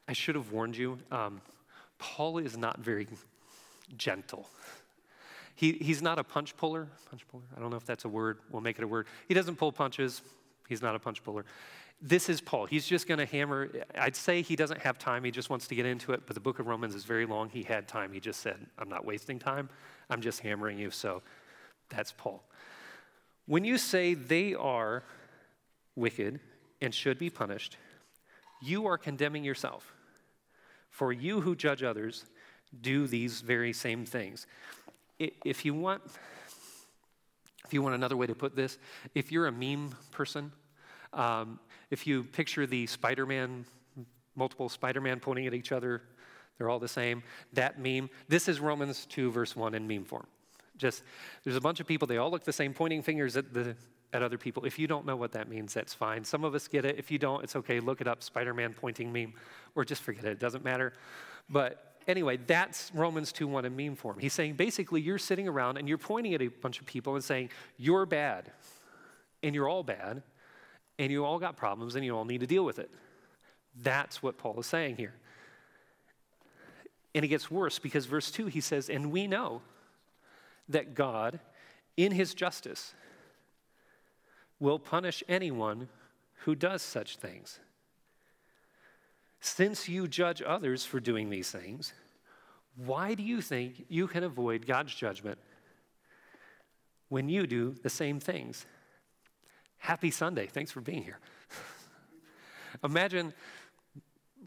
I 0.07 0.13
should 0.13 0.35
have 0.35 0.53
warned 0.53 0.77
you. 0.77 0.99
Um, 1.11 1.41
Paul 1.99 2.37
is 2.37 2.55
not 2.55 2.81
very 2.81 3.09
gentle. 3.97 4.47
He, 5.55 5.73
he's 5.73 6.03
not 6.03 6.19
a 6.19 6.25
punch 6.25 6.55
puller. 6.55 6.89
Punch 7.09 7.27
puller? 7.29 7.45
I 7.57 7.61
don't 7.61 7.71
know 7.71 7.77
if 7.77 7.87
that's 7.87 8.05
a 8.05 8.09
word. 8.09 8.41
We'll 8.51 8.61
make 8.61 8.77
it 8.77 8.85
a 8.85 8.87
word. 8.87 9.07
He 9.27 9.33
doesn't 9.33 9.57
pull 9.57 9.73
punches. 9.73 10.21
He's 10.69 10.83
not 10.83 10.95
a 10.95 10.99
punch 10.99 11.25
puller. 11.25 11.47
This 12.05 12.29
is 12.29 12.41
Paul. 12.41 12.67
He's 12.67 12.87
just 12.87 13.07
going 13.07 13.19
to 13.19 13.27
hammer. 13.27 13.71
I'd 13.97 14.17
say 14.17 14.43
he 14.43 14.57
doesn't 14.57 14.81
have 14.81 14.99
time. 14.99 15.23
He 15.23 15.31
just 15.31 15.49
wants 15.51 15.69
to 15.69 15.77
get 15.77 15.87
into 15.87 16.13
it, 16.13 16.23
but 16.27 16.35
the 16.35 16.41
book 16.41 16.59
of 16.59 16.67
Romans 16.67 16.97
is 16.97 17.05
very 17.05 17.27
long. 17.27 17.49
He 17.49 17.63
had 17.63 17.87
time. 17.87 18.13
He 18.13 18.19
just 18.19 18.41
said, 18.41 18.57
I'm 18.77 18.89
not 18.89 19.05
wasting 19.05 19.39
time. 19.39 19.69
I'm 20.11 20.21
just 20.21 20.41
hammering 20.41 20.79
you. 20.79 20.91
So 20.91 21.23
that's 21.89 22.13
Paul. 22.13 22.43
When 23.47 23.65
you 23.65 23.79
say 23.79 24.15
they 24.15 24.55
are 24.55 25.05
wicked 25.95 26.41
and 26.81 26.93
should 26.93 27.19
be 27.19 27.31
punished, 27.31 27.77
you 28.61 28.87
are 28.87 28.99
condemning 28.99 29.45
yourself. 29.45 29.95
For 30.91 31.13
you 31.13 31.41
who 31.41 31.55
judge 31.55 31.85
others 31.85 32.25
do 32.81 33.07
these 33.07 33.43
very 33.43 33.73
same 33.73 34.05
things. 34.05 34.47
If 35.21 35.65
you 35.65 35.73
want, 35.73 36.03
if 37.65 37.73
you 37.73 37.81
want 37.81 37.95
another 37.95 38.17
way 38.17 38.27
to 38.27 38.35
put 38.35 38.57
this, 38.57 38.79
if 39.15 39.31
you're 39.31 39.47
a 39.47 39.53
meme 39.53 39.95
person, 40.11 40.51
um, 41.13 41.59
if 41.91 42.07
you 42.07 42.25
picture 42.25 42.67
the 42.67 42.87
Spider 42.87 43.27
Man, 43.27 43.65
multiple 44.35 44.69
Spider 44.69 45.01
Man 45.01 45.21
pointing 45.21 45.47
at 45.47 45.55
each 45.55 45.73
other, 45.73 46.03
they're 46.59 46.69
all 46.69 46.79
the 46.79 46.89
same. 46.89 47.23
That 47.53 47.79
meme, 47.79 48.09
this 48.29 48.49
is 48.49 48.61
Romans 48.61 49.07
2, 49.07 49.31
verse 49.31 49.57
1 49.57 49.75
in 49.75 49.87
meme 49.87 50.05
form. 50.05 50.27
Just, 50.77 51.03
there's 51.45 51.57
a 51.57 51.61
bunch 51.61 51.81
of 51.81 51.87
people, 51.87 52.07
they 52.07 52.19
all 52.19 52.31
look 52.31 52.45
the 52.45 52.53
same, 52.53 52.73
pointing 52.73 53.03
fingers 53.03 53.37
at, 53.37 53.53
the, 53.53 53.77
at 54.13 54.23
other 54.23 54.39
people. 54.39 54.65
If 54.65 54.79
you 54.79 54.87
don't 54.87 55.07
know 55.07 55.17
what 55.17 55.33
that 55.33 55.49
means, 55.49 55.75
that's 55.75 55.95
fine. 55.95 56.25
Some 56.25 56.45
of 56.45 56.55
us 56.55 56.69
get 56.69 56.85
it. 56.85 56.99
If 56.99 57.11
you 57.11 57.19
don't, 57.19 57.43
it's 57.43 57.57
okay. 57.57 57.81
Look 57.81 58.01
it 58.01 58.09
up, 58.09 58.23
Spider 58.23 58.55
Man 58.55 58.75
pointing 58.75 59.13
meme, 59.13 59.35
or 59.75 59.85
just 59.85 60.03
forget 60.03 60.25
it. 60.25 60.33
It 60.33 60.39
doesn't 60.39 60.65
matter. 60.65 60.93
But 61.49 61.97
anyway, 62.07 62.39
that's 62.47 62.91
Romans 62.95 63.33
2 63.33 63.47
1 63.47 63.65
in 63.65 63.77
meme 63.77 63.97
form. 63.97 64.19
He's 64.19 64.33
saying 64.33 64.55
basically, 64.55 65.01
you're 65.01 65.19
sitting 65.19 65.49
around 65.49 65.77
and 65.77 65.89
you're 65.89 65.99
pointing 65.99 66.35
at 66.35 66.43
a 66.43 66.49
bunch 66.49 66.81
of 66.81 66.87
people 66.87 67.15
and 67.15 67.25
saying, 67.25 67.51
You're 67.77 68.07
bad, 68.07 68.51
and 69.43 69.55
you're 69.55 69.69
all 69.69 69.83
bad, 69.83 70.23
and 70.99 71.11
you 71.11 71.25
all 71.25 71.39
got 71.39 71.57
problems 71.57 71.95
and 71.95 72.05
you 72.05 72.17
all 72.17 72.25
need 72.25 72.41
to 72.41 72.47
deal 72.47 72.65
with 72.65 72.79
it. 72.79 72.91
That's 73.81 74.23
what 74.23 74.39
Paul 74.39 74.59
is 74.61 74.67
saying 74.67 74.97
here. 74.97 75.15
And 77.15 77.25
it 77.25 77.29
gets 77.29 77.51
worse 77.51 77.79
because 77.79 78.07
verse 78.07 78.31
2 78.31 78.47
he 78.47 78.61
says, 78.61 78.89
And 78.89 79.13
we 79.13 79.27
know 79.27 79.63
that 80.69 80.95
God, 80.95 81.41
in 81.97 82.13
his 82.13 82.35
justice, 82.35 82.95
will 84.61 84.79
punish 84.79 85.23
anyone 85.29 85.89
who 86.45 86.55
does 86.55 86.83
such 86.83 87.17
things. 87.17 87.59
Since 89.41 89.89
you 89.89 90.07
judge 90.07 90.41
others 90.41 90.85
for 90.85 91.01
doing 91.01 91.29
these 91.29 91.51
things, 91.51 91.93
why 92.77 93.15
do 93.15 93.23
you 93.23 93.41
think 93.41 93.85
you 93.89 94.07
can 94.07 94.25
avoid 94.25 94.67
God's 94.67 94.95
judgment 94.95 95.39
when 97.09 97.29
you 97.29 97.47
do 97.47 97.75
the 97.83 97.91
same 97.91 98.21
things? 98.21 98.65
Happy 99.83 100.13
Sunday. 100.13 100.47
Thanks 100.47 100.71
for 100.71 100.81
being 100.81 101.03
here. 101.03 101.19
imagine 102.85 103.35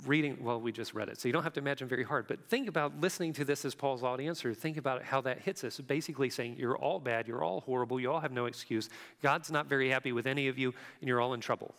reading, 0.05 0.37
well, 0.41 0.61
we 0.61 0.71
just 0.71 0.93
read 0.93 1.09
it, 1.09 1.19
so 1.19 1.27
you 1.27 1.33
don't 1.33 1.43
have 1.43 1.51
to 1.51 1.59
imagine 1.59 1.89
very 1.89 2.05
hard, 2.05 2.25
but 2.25 2.47
think 2.47 2.69
about 2.69 3.01
listening 3.01 3.33
to 3.33 3.43
this 3.43 3.65
as 3.65 3.75
Paul's 3.75 4.01
audience 4.01 4.45
or 4.45 4.53
think 4.53 4.77
about 4.77 5.03
how 5.03 5.19
that 5.19 5.41
hits 5.41 5.65
us. 5.65 5.77
Basically 5.81 6.29
saying, 6.29 6.55
you're 6.57 6.77
all 6.77 7.01
bad, 7.01 7.27
you're 7.27 7.43
all 7.43 7.59
horrible, 7.59 7.99
you 7.99 8.09
all 8.09 8.21
have 8.21 8.31
no 8.31 8.45
excuse. 8.45 8.89
God's 9.21 9.51
not 9.51 9.67
very 9.67 9.89
happy 9.89 10.13
with 10.13 10.25
any 10.25 10.47
of 10.47 10.57
you, 10.57 10.73
and 11.01 11.07
you're 11.09 11.19
all 11.19 11.33
in 11.33 11.41
trouble. 11.41 11.75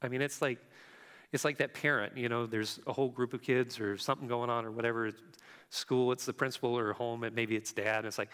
I 0.00 0.08
mean, 0.08 0.22
it's 0.22 0.40
like, 0.40 0.58
it's 1.32 1.44
like 1.44 1.58
that 1.58 1.74
parent, 1.74 2.16
you 2.16 2.30
know, 2.30 2.46
there's 2.46 2.80
a 2.86 2.94
whole 2.94 3.10
group 3.10 3.34
of 3.34 3.42
kids 3.42 3.78
or 3.78 3.98
something 3.98 4.26
going 4.26 4.48
on 4.48 4.64
or 4.64 4.70
whatever, 4.70 5.10
school, 5.68 6.12
it's 6.12 6.24
the 6.24 6.32
principal 6.32 6.78
or 6.78 6.94
home, 6.94 7.24
and 7.24 7.36
maybe 7.36 7.56
it's 7.56 7.74
dad, 7.74 7.98
and 7.98 8.06
it's 8.06 8.16
like, 8.16 8.30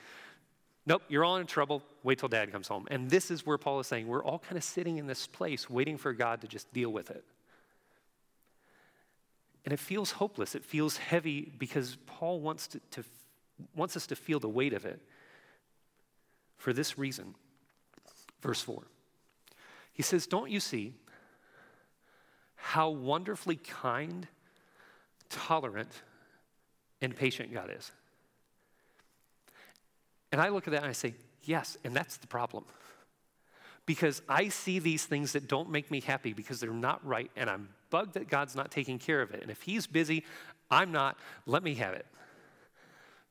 Nope, 0.86 1.02
you're 1.08 1.24
all 1.24 1.36
in 1.36 1.46
trouble. 1.46 1.82
Wait 2.04 2.20
till 2.20 2.28
dad 2.28 2.52
comes 2.52 2.68
home. 2.68 2.86
And 2.90 3.10
this 3.10 3.32
is 3.32 3.44
where 3.44 3.58
Paul 3.58 3.80
is 3.80 3.88
saying 3.88 4.06
we're 4.06 4.24
all 4.24 4.38
kind 4.38 4.56
of 4.56 4.62
sitting 4.62 4.98
in 4.98 5.08
this 5.08 5.26
place 5.26 5.68
waiting 5.68 5.98
for 5.98 6.12
God 6.12 6.40
to 6.42 6.48
just 6.48 6.72
deal 6.72 6.90
with 6.90 7.10
it. 7.10 7.24
And 9.64 9.72
it 9.72 9.80
feels 9.80 10.12
hopeless. 10.12 10.54
It 10.54 10.64
feels 10.64 10.96
heavy 10.96 11.52
because 11.58 11.98
Paul 12.06 12.40
wants, 12.40 12.68
to, 12.68 12.80
to 12.92 13.04
wants 13.74 13.96
us 13.96 14.06
to 14.06 14.16
feel 14.16 14.38
the 14.38 14.48
weight 14.48 14.72
of 14.72 14.86
it. 14.86 15.00
For 16.56 16.72
this 16.72 16.96
reason, 16.96 17.34
verse 18.40 18.60
4, 18.62 18.82
he 19.92 20.02
says, 20.02 20.26
Don't 20.28 20.50
you 20.50 20.60
see 20.60 20.94
how 22.54 22.90
wonderfully 22.90 23.56
kind, 23.56 24.28
tolerant, 25.28 25.90
and 27.02 27.14
patient 27.14 27.52
God 27.52 27.72
is? 27.76 27.90
And 30.32 30.40
I 30.40 30.48
look 30.48 30.66
at 30.66 30.72
that 30.72 30.82
and 30.82 30.90
I 30.90 30.92
say, 30.92 31.14
yes, 31.44 31.76
and 31.84 31.94
that's 31.94 32.16
the 32.16 32.26
problem. 32.26 32.64
Because 33.86 34.20
I 34.28 34.48
see 34.48 34.80
these 34.80 35.04
things 35.04 35.32
that 35.32 35.46
don't 35.46 35.70
make 35.70 35.90
me 35.90 36.00
happy 36.00 36.32
because 36.32 36.58
they're 36.58 36.72
not 36.72 37.06
right, 37.06 37.30
and 37.36 37.48
I'm 37.48 37.68
bugged 37.90 38.14
that 38.14 38.28
God's 38.28 38.56
not 38.56 38.70
taking 38.70 38.98
care 38.98 39.22
of 39.22 39.30
it. 39.30 39.42
And 39.42 39.50
if 39.50 39.62
He's 39.62 39.86
busy, 39.86 40.24
I'm 40.70 40.90
not, 40.90 41.16
let 41.46 41.62
me 41.62 41.74
have 41.74 41.94
it. 41.94 42.06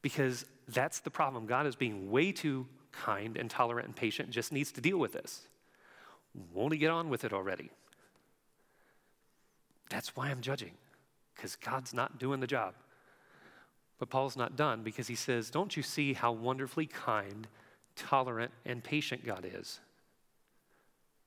Because 0.01 0.45
that's 0.69 0.99
the 0.99 1.09
problem. 1.09 1.45
God 1.45 1.67
is 1.67 1.75
being 1.75 2.09
way 2.09 2.31
too 2.31 2.67
kind 2.93 3.35
and 3.35 3.49
tolerant 3.49 3.87
and 3.87 3.95
patient 3.95 4.29
just 4.29 4.53
needs 4.53 4.71
to 4.71 4.81
deal 4.81 4.97
with 4.97 5.11
this. 5.11 5.41
Won't 6.53 6.71
He 6.71 6.79
get 6.79 6.89
on 6.89 7.09
with 7.09 7.25
it 7.25 7.33
already? 7.33 7.69
That's 9.89 10.15
why 10.15 10.29
I'm 10.29 10.41
judging, 10.41 10.71
because 11.35 11.57
God's 11.57 11.93
not 11.93 12.17
doing 12.17 12.39
the 12.39 12.47
job. 12.47 12.75
But 13.97 14.09
Paul's 14.09 14.35
not 14.35 14.55
done 14.55 14.83
because 14.83 15.07
he 15.07 15.15
says, 15.15 15.49
Don't 15.49 15.75
you 15.77 15.83
see 15.83 16.13
how 16.13 16.31
wonderfully 16.31 16.85
kind, 16.85 17.47
tolerant, 17.95 18.51
and 18.65 18.83
patient 18.83 19.25
God 19.25 19.49
is 19.51 19.79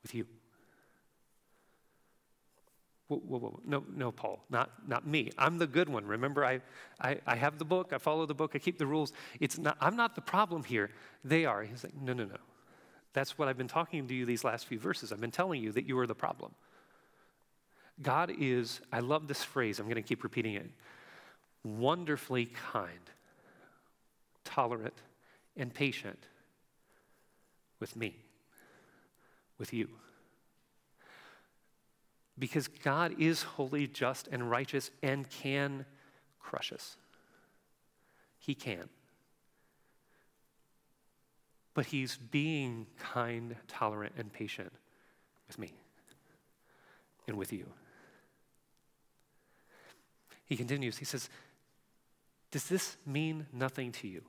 with 0.02 0.14
you? 0.14 0.26
Whoa, 3.08 3.18
whoa, 3.18 3.38
whoa. 3.38 3.60
No, 3.64 3.84
no, 3.96 4.12
Paul, 4.12 4.44
not, 4.50 4.70
not 4.86 5.06
me. 5.06 5.30
I'm 5.38 5.56
the 5.56 5.66
good 5.66 5.88
one. 5.88 6.04
Remember, 6.04 6.44
I, 6.44 6.60
I, 7.00 7.18
I 7.26 7.36
have 7.36 7.58
the 7.58 7.64
book, 7.64 7.94
I 7.94 7.98
follow 7.98 8.26
the 8.26 8.34
book, 8.34 8.52
I 8.54 8.58
keep 8.58 8.76
the 8.76 8.86
rules. 8.86 9.14
It's 9.40 9.58
not, 9.58 9.78
I'm 9.80 9.96
not 9.96 10.14
the 10.14 10.20
problem 10.20 10.62
here. 10.62 10.90
They 11.24 11.46
are. 11.46 11.62
He's 11.62 11.84
like, 11.84 11.94
No, 12.00 12.12
no, 12.12 12.24
no. 12.24 12.36
That's 13.14 13.38
what 13.38 13.48
I've 13.48 13.56
been 13.56 13.68
talking 13.68 14.06
to 14.06 14.14
you 14.14 14.26
these 14.26 14.44
last 14.44 14.66
few 14.66 14.78
verses. 14.78 15.10
I've 15.10 15.20
been 15.20 15.30
telling 15.30 15.62
you 15.62 15.72
that 15.72 15.86
you 15.86 15.98
are 15.98 16.06
the 16.06 16.14
problem. 16.14 16.52
God 18.02 18.30
is, 18.38 18.80
I 18.92 19.00
love 19.00 19.26
this 19.26 19.42
phrase, 19.42 19.80
I'm 19.80 19.86
going 19.86 19.96
to 19.96 20.02
keep 20.02 20.22
repeating 20.22 20.54
it 20.54 20.70
wonderfully 21.76 22.46
kind, 22.46 23.10
tolerant, 24.44 24.94
and 25.56 25.72
patient 25.72 26.18
with 27.80 27.96
me, 27.96 28.14
with 29.58 29.72
you. 29.72 29.88
Because 32.38 32.68
God 32.68 33.14
is 33.18 33.42
holy, 33.42 33.86
just, 33.86 34.28
and 34.28 34.48
righteous 34.50 34.90
and 35.02 35.28
can 35.28 35.84
crush 36.40 36.72
us. 36.72 36.96
He 38.38 38.54
can. 38.54 38.88
But 41.74 41.86
He's 41.86 42.16
being 42.16 42.86
kind, 42.98 43.56
tolerant, 43.66 44.14
and 44.16 44.32
patient 44.32 44.72
with 45.46 45.58
me 45.58 45.72
and 47.26 47.36
with 47.36 47.52
you. 47.52 47.66
He 50.46 50.56
continues, 50.56 50.96
he 50.96 51.04
says, 51.04 51.28
does 52.50 52.68
this 52.68 52.96
mean 53.06 53.46
nothing 53.52 53.92
to 53.92 54.08
you? 54.08 54.22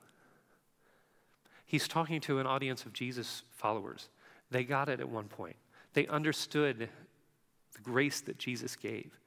He's 1.65 1.87
talking 1.87 2.19
to 2.21 2.39
an 2.39 2.47
audience 2.47 2.85
of 2.85 2.93
Jesus 2.93 3.43
followers. 3.51 4.09
They 4.51 4.63
got 4.63 4.89
it 4.89 4.99
at 4.99 5.09
one 5.09 5.27
point, 5.27 5.55
they 5.93 6.07
understood 6.07 6.89
the 7.73 7.81
grace 7.81 8.21
that 8.21 8.37
Jesus 8.37 8.75
gave. 8.75 9.17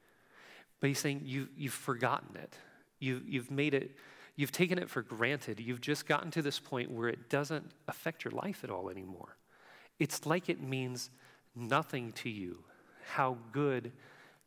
But 0.80 0.88
he's 0.88 0.98
saying, 0.98 1.22
you, 1.24 1.48
You've 1.56 1.72
forgotten 1.72 2.36
it. 2.36 2.54
You, 2.98 3.20
you've 3.24 3.50
made 3.50 3.74
it, 3.74 3.96
you've 4.36 4.52
taken 4.52 4.78
it 4.78 4.90
for 4.90 5.02
granted. 5.02 5.60
You've 5.60 5.80
just 5.80 6.06
gotten 6.06 6.30
to 6.32 6.42
this 6.42 6.58
point 6.58 6.90
where 6.90 7.08
it 7.08 7.28
doesn't 7.28 7.72
affect 7.88 8.24
your 8.24 8.32
life 8.32 8.62
at 8.64 8.70
all 8.70 8.88
anymore. 8.88 9.36
It's 9.98 10.26
like 10.26 10.48
it 10.48 10.60
means 10.60 11.10
nothing 11.54 12.12
to 12.12 12.30
you 12.30 12.64
how 13.04 13.36
good, 13.52 13.92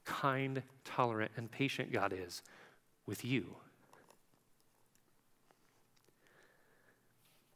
kind, 0.05 0.63
tolerant, 0.84 1.31
and 1.36 1.51
patient 1.51 1.91
God 1.91 2.13
is 2.13 2.41
with 3.05 3.25
you. 3.25 3.55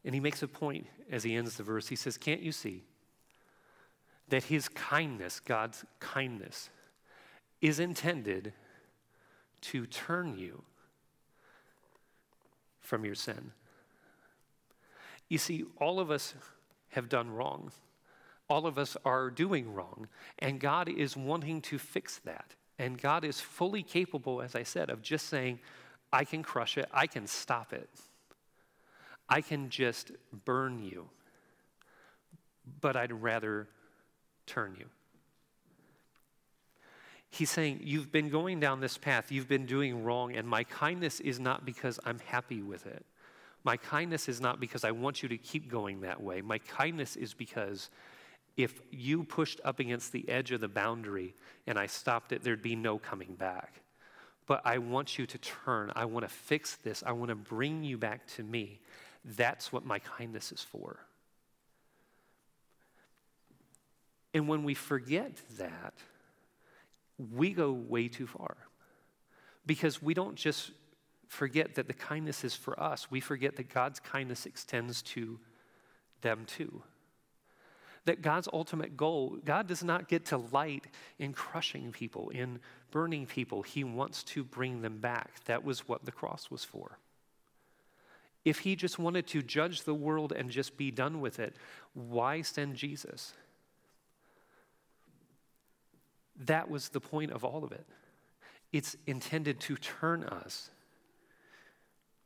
And 0.09 0.15
he 0.15 0.19
makes 0.19 0.41
a 0.41 0.47
point 0.47 0.87
as 1.11 1.21
he 1.21 1.35
ends 1.35 1.55
the 1.55 1.61
verse. 1.61 1.87
He 1.87 1.95
says, 1.95 2.17
Can't 2.17 2.41
you 2.41 2.51
see 2.51 2.81
that 4.29 4.45
his 4.45 4.67
kindness, 4.67 5.39
God's 5.39 5.85
kindness, 5.99 6.71
is 7.61 7.79
intended 7.79 8.53
to 9.61 9.85
turn 9.85 10.35
you 10.35 10.63
from 12.79 13.05
your 13.05 13.13
sin? 13.13 13.51
You 15.27 15.37
see, 15.37 15.65
all 15.77 15.99
of 15.99 16.09
us 16.09 16.33
have 16.87 17.07
done 17.07 17.29
wrong. 17.29 17.71
All 18.49 18.65
of 18.65 18.79
us 18.79 18.97
are 19.05 19.29
doing 19.29 19.71
wrong. 19.75 20.07
And 20.39 20.59
God 20.59 20.89
is 20.89 21.15
wanting 21.15 21.61
to 21.61 21.77
fix 21.77 22.17
that. 22.25 22.55
And 22.79 22.99
God 22.99 23.23
is 23.23 23.39
fully 23.39 23.83
capable, 23.83 24.41
as 24.41 24.55
I 24.55 24.63
said, 24.63 24.89
of 24.89 25.03
just 25.03 25.27
saying, 25.27 25.59
I 26.11 26.23
can 26.23 26.41
crush 26.41 26.79
it, 26.79 26.87
I 26.91 27.05
can 27.05 27.27
stop 27.27 27.73
it. 27.73 27.91
I 29.29 29.41
can 29.41 29.69
just 29.69 30.11
burn 30.45 30.83
you, 30.83 31.07
but 32.81 32.95
I'd 32.95 33.11
rather 33.11 33.67
turn 34.45 34.75
you. 34.77 34.85
He's 37.29 37.51
saying, 37.51 37.81
You've 37.83 38.11
been 38.11 38.29
going 38.29 38.59
down 38.59 38.79
this 38.79 38.97
path, 38.97 39.31
you've 39.31 39.47
been 39.47 39.65
doing 39.65 40.03
wrong, 40.03 40.35
and 40.35 40.47
my 40.47 40.63
kindness 40.63 41.19
is 41.19 41.39
not 41.39 41.65
because 41.65 41.99
I'm 42.05 42.19
happy 42.19 42.61
with 42.61 42.87
it. 42.87 43.05
My 43.63 43.77
kindness 43.77 44.29
is 44.29 44.39
not 44.39 44.59
because 44.59 44.83
I 44.83 44.91
want 44.91 45.21
you 45.21 45.29
to 45.29 45.37
keep 45.37 45.69
going 45.69 46.01
that 46.01 46.21
way. 46.21 46.41
My 46.41 46.59
kindness 46.59 47.15
is 47.15 47.33
because 47.33 47.89
if 48.57 48.81
you 48.89 49.23
pushed 49.23 49.61
up 49.63 49.79
against 49.79 50.11
the 50.11 50.27
edge 50.27 50.51
of 50.51 50.61
the 50.61 50.67
boundary 50.67 51.35
and 51.67 51.77
I 51.77 51.85
stopped 51.85 52.31
it, 52.31 52.43
there'd 52.43 52.61
be 52.61 52.75
no 52.75 52.97
coming 52.97 53.35
back. 53.35 53.81
But 54.47 54.61
I 54.65 54.79
want 54.79 55.19
you 55.19 55.25
to 55.27 55.37
turn. 55.37 55.91
I 55.95 56.05
want 56.05 56.23
to 56.23 56.33
fix 56.33 56.77
this. 56.77 57.03
I 57.05 57.11
want 57.11 57.29
to 57.29 57.35
bring 57.35 57.83
you 57.83 57.97
back 57.97 58.25
to 58.35 58.43
me. 58.43 58.79
That's 59.23 59.71
what 59.71 59.85
my 59.85 59.99
kindness 59.99 60.51
is 60.51 60.63
for. 60.63 60.99
And 64.33 64.47
when 64.47 64.63
we 64.63 64.73
forget 64.73 65.31
that, 65.57 65.93
we 67.35 67.51
go 67.51 67.71
way 67.71 68.07
too 68.07 68.27
far. 68.27 68.57
Because 69.65 70.01
we 70.01 70.13
don't 70.13 70.35
just 70.35 70.71
forget 71.27 71.75
that 71.75 71.87
the 71.87 71.93
kindness 71.93 72.43
is 72.43 72.55
for 72.55 72.79
us, 72.81 73.11
we 73.11 73.19
forget 73.19 73.55
that 73.57 73.71
God's 73.71 73.99
kindness 73.99 74.45
extends 74.45 75.01
to 75.03 75.39
them 76.21 76.45
too. 76.45 76.81
That 78.05 78.21
God's 78.21 78.47
ultimate 78.51 78.97
goal, 78.97 79.37
God 79.43 79.67
does 79.67 79.83
not 79.83 80.07
get 80.07 80.25
to 80.27 80.37
light 80.37 80.87
in 81.19 81.33
crushing 81.33 81.91
people, 81.91 82.29
in 82.29 82.59
burning 82.91 83.25
people. 83.25 83.61
He 83.61 83.83
wants 83.83 84.23
to 84.23 84.43
bring 84.43 84.81
them 84.81 84.99
back. 84.99 85.43
That 85.45 85.63
was 85.63 85.87
what 85.87 86.05
the 86.05 86.11
cross 86.11 86.49
was 86.49 86.63
for. 86.63 86.97
If 88.45 88.59
he 88.59 88.75
just 88.75 88.97
wanted 88.97 89.27
to 89.27 89.41
judge 89.41 89.83
the 89.83 89.93
world 89.93 90.31
and 90.31 90.49
just 90.49 90.77
be 90.77 90.91
done 90.91 91.19
with 91.19 91.39
it, 91.39 91.55
why 91.93 92.41
send 92.41 92.75
Jesus? 92.75 93.33
That 96.45 96.69
was 96.69 96.89
the 96.89 97.01
point 97.01 97.31
of 97.31 97.43
all 97.43 97.63
of 97.63 97.71
it. 97.71 97.85
It's 98.71 98.95
intended 99.05 99.59
to 99.61 99.75
turn 99.75 100.23
us 100.23 100.69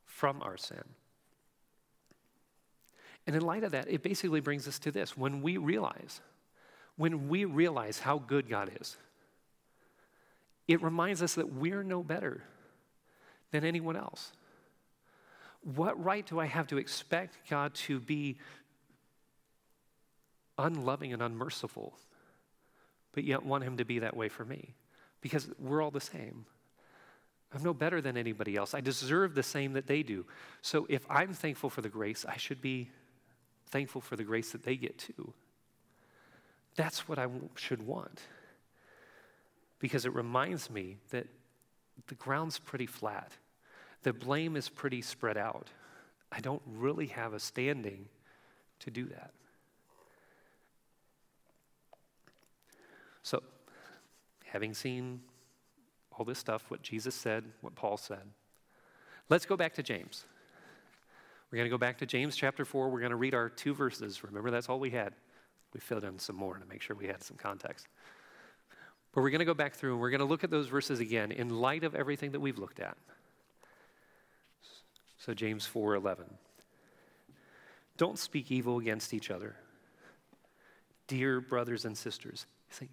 from 0.06 0.42
our 0.42 0.58
sin. 0.58 0.84
And 3.26 3.36
in 3.36 3.42
light 3.42 3.64
of 3.64 3.72
that, 3.72 3.90
it 3.90 4.04
basically 4.04 4.42
brings 4.42 4.68
us 4.68 4.78
to 4.80 4.92
this. 4.92 5.18
When 5.18 5.42
we 5.42 5.58
realize, 5.58 6.22
when 6.98 7.30
we 7.30 7.46
realize 7.46 8.00
how 8.00 8.20
good 8.20 8.50
God 8.50 8.72
is, 8.80 8.98
it 10.68 10.82
reminds 10.82 11.22
us 11.22 11.36
that 11.36 11.54
we're 11.54 11.84
no 11.84 12.04
better 12.04 12.44
than 13.52 13.66
anyone 13.66 13.96
else. 13.96 14.32
What 15.64 16.02
right 16.04 16.26
do 16.26 16.40
I 16.40 16.46
have 16.46 16.68
to 16.68 16.78
expect 16.78 17.50
God 17.50 17.74
to 17.76 18.00
be 18.00 18.38
unloving 20.58 21.14
and 21.14 21.22
unmerciful, 21.22 21.98
but 23.14 23.24
yet 23.24 23.46
want 23.46 23.64
Him 23.64 23.78
to 23.78 23.86
be 23.86 24.00
that 24.00 24.16
way 24.16 24.30
for 24.30 24.44
me? 24.44 24.76
Because 25.22 25.50
we're 25.58 25.82
all 25.82 25.92
the 25.92 26.02
same. 26.02 26.46
I'm 27.54 27.64
no 27.64 27.74
better 27.74 28.02
than 28.02 28.18
anybody 28.18 28.56
else. 28.56 28.74
I 28.74 28.82
deserve 28.82 29.36
the 29.36 29.44
same 29.44 29.74
that 29.74 29.88
they 29.88 30.04
do. 30.04 30.26
So 30.62 30.86
if 30.90 31.06
I'm 31.10 31.34
thankful 31.34 31.70
for 31.70 31.82
the 31.82 31.90
grace, 31.90 32.26
I 32.28 32.38
should 32.38 32.62
be 32.62 32.90
thankful 33.68 34.02
for 34.02 34.16
the 34.16 34.24
grace 34.24 34.52
that 34.52 34.64
they 34.64 34.76
get 34.76 34.98
too. 34.98 35.34
That's 36.76 37.08
what 37.08 37.20
I 37.20 37.28
should 37.56 37.86
want. 37.86 38.22
Because 39.80 40.06
it 40.06 40.14
reminds 40.14 40.70
me 40.70 40.98
that 41.12 41.28
the 42.08 42.16
ground's 42.16 42.58
pretty 42.58 42.88
flat, 42.88 43.32
the 44.04 44.14
blame 44.14 44.56
is 44.56 44.70
pretty 44.70 45.02
spread 45.02 45.38
out. 45.38 45.68
I 46.32 46.40
don't 46.40 46.62
really 46.66 47.08
have 47.08 47.34
a 47.34 47.40
standing 47.40 48.08
to 48.80 48.92
do 48.92 49.06
that. 49.06 49.32
So, 53.22 53.42
having 54.46 54.74
seen 54.74 55.22
all 56.18 56.26
this 56.26 56.40
stuff, 56.40 56.66
what 56.70 56.82
Jesus 56.82 57.16
said, 57.16 57.46
what 57.62 57.76
Paul 57.76 57.98
said. 57.98 58.24
Let's 59.30 59.46
go 59.46 59.56
back 59.56 59.74
to 59.76 59.84
James. 59.84 60.26
We're 61.52 61.58
going 61.58 61.68
to 61.68 61.74
go 61.74 61.78
back 61.78 62.00
to 62.00 62.06
James 62.06 62.36
chapter 62.36 62.66
4. 62.66 62.90
We're 62.90 63.00
going 63.00 63.12
to 63.12 63.16
read 63.16 63.34
our 63.34 63.50
two 63.50 63.74
verses. 63.74 64.24
Remember, 64.24 64.52
that's 64.52 64.70
all 64.70 64.80
we 64.80 64.90
had. 64.90 65.14
We 65.74 65.80
filled 65.80 66.04
in 66.04 66.20
some 66.20 66.36
more 66.36 66.58
to 66.58 66.66
make 66.66 66.82
sure 66.82 66.96
we 66.96 67.08
had 67.08 67.24
some 67.24 67.38
context. 67.38 67.88
But 69.12 69.22
we're 69.22 69.30
going 69.30 69.40
to 69.40 69.46
go 69.46 69.54
back 69.54 69.76
through 69.76 69.94
and 69.94 70.02
we're 70.02 70.10
going 70.10 70.20
to 70.20 70.26
look 70.26 70.44
at 70.44 70.50
those 70.50 70.68
verses 70.68 71.00
again 71.00 71.32
in 71.32 71.50
light 71.50 71.84
of 71.84 71.96
everything 71.96 72.32
that 72.32 72.40
we've 72.40 72.58
looked 72.58 72.80
at. 72.80 72.98
So 75.24 75.34
James 75.34 75.66
4:11. 75.66 76.26
Don't 77.96 78.20
speak 78.20 78.52
evil 78.52 78.80
against 78.80 79.14
each 79.14 79.32
other. 79.32 79.56
Dear 81.08 81.40
brothers 81.40 81.86
and 81.86 81.98
sisters, 81.98 82.46
see, 82.70 82.90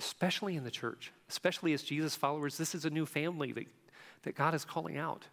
especially 0.00 0.56
in 0.56 0.64
the 0.64 0.70
church, 0.70 1.12
especially 1.28 1.74
as 1.74 1.84
Jesus 1.84 2.16
followers, 2.16 2.58
this 2.58 2.74
is 2.74 2.84
a 2.84 2.90
new 2.90 3.06
family 3.06 3.52
that, 3.52 3.66
that 4.22 4.34
God 4.34 4.52
is 4.52 4.64
calling 4.64 4.96
out. 4.96 5.24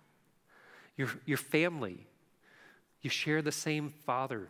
Your, 0.95 1.09
your 1.25 1.37
family, 1.37 2.05
you 3.01 3.09
share 3.09 3.41
the 3.41 3.51
same 3.51 3.89
father. 3.89 4.49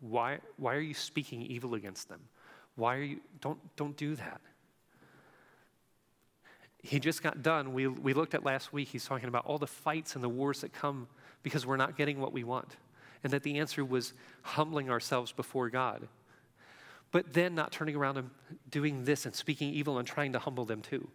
Why, 0.00 0.38
why 0.56 0.74
are 0.74 0.80
you 0.80 0.94
speaking 0.94 1.42
evil 1.42 1.74
against 1.74 2.08
them? 2.08 2.20
Why 2.74 2.96
are 2.96 3.02
you, 3.02 3.20
don't, 3.40 3.60
don't 3.76 3.96
do 3.96 4.16
that. 4.16 4.40
He 6.82 6.98
just 6.98 7.22
got 7.22 7.42
done. 7.42 7.72
We, 7.72 7.86
we 7.86 8.14
looked 8.14 8.34
at 8.34 8.44
last 8.44 8.72
week, 8.72 8.88
he's 8.88 9.04
talking 9.04 9.28
about 9.28 9.44
all 9.46 9.58
the 9.58 9.66
fights 9.66 10.14
and 10.14 10.24
the 10.24 10.28
wars 10.28 10.62
that 10.62 10.72
come 10.72 11.08
because 11.42 11.66
we're 11.66 11.76
not 11.76 11.96
getting 11.96 12.20
what 12.20 12.32
we 12.32 12.44
want. 12.44 12.76
And 13.22 13.32
that 13.32 13.42
the 13.42 13.58
answer 13.58 13.84
was 13.84 14.14
humbling 14.42 14.88
ourselves 14.90 15.30
before 15.32 15.68
God 15.68 16.08
but 17.12 17.32
then 17.32 17.54
not 17.54 17.72
turning 17.72 17.96
around 17.96 18.18
and 18.18 18.30
doing 18.70 19.04
this 19.04 19.26
and 19.26 19.34
speaking 19.34 19.72
evil 19.72 19.98
and 19.98 20.06
trying 20.06 20.32
to 20.32 20.38
humble 20.38 20.64
them 20.64 20.80
too. 20.80 21.08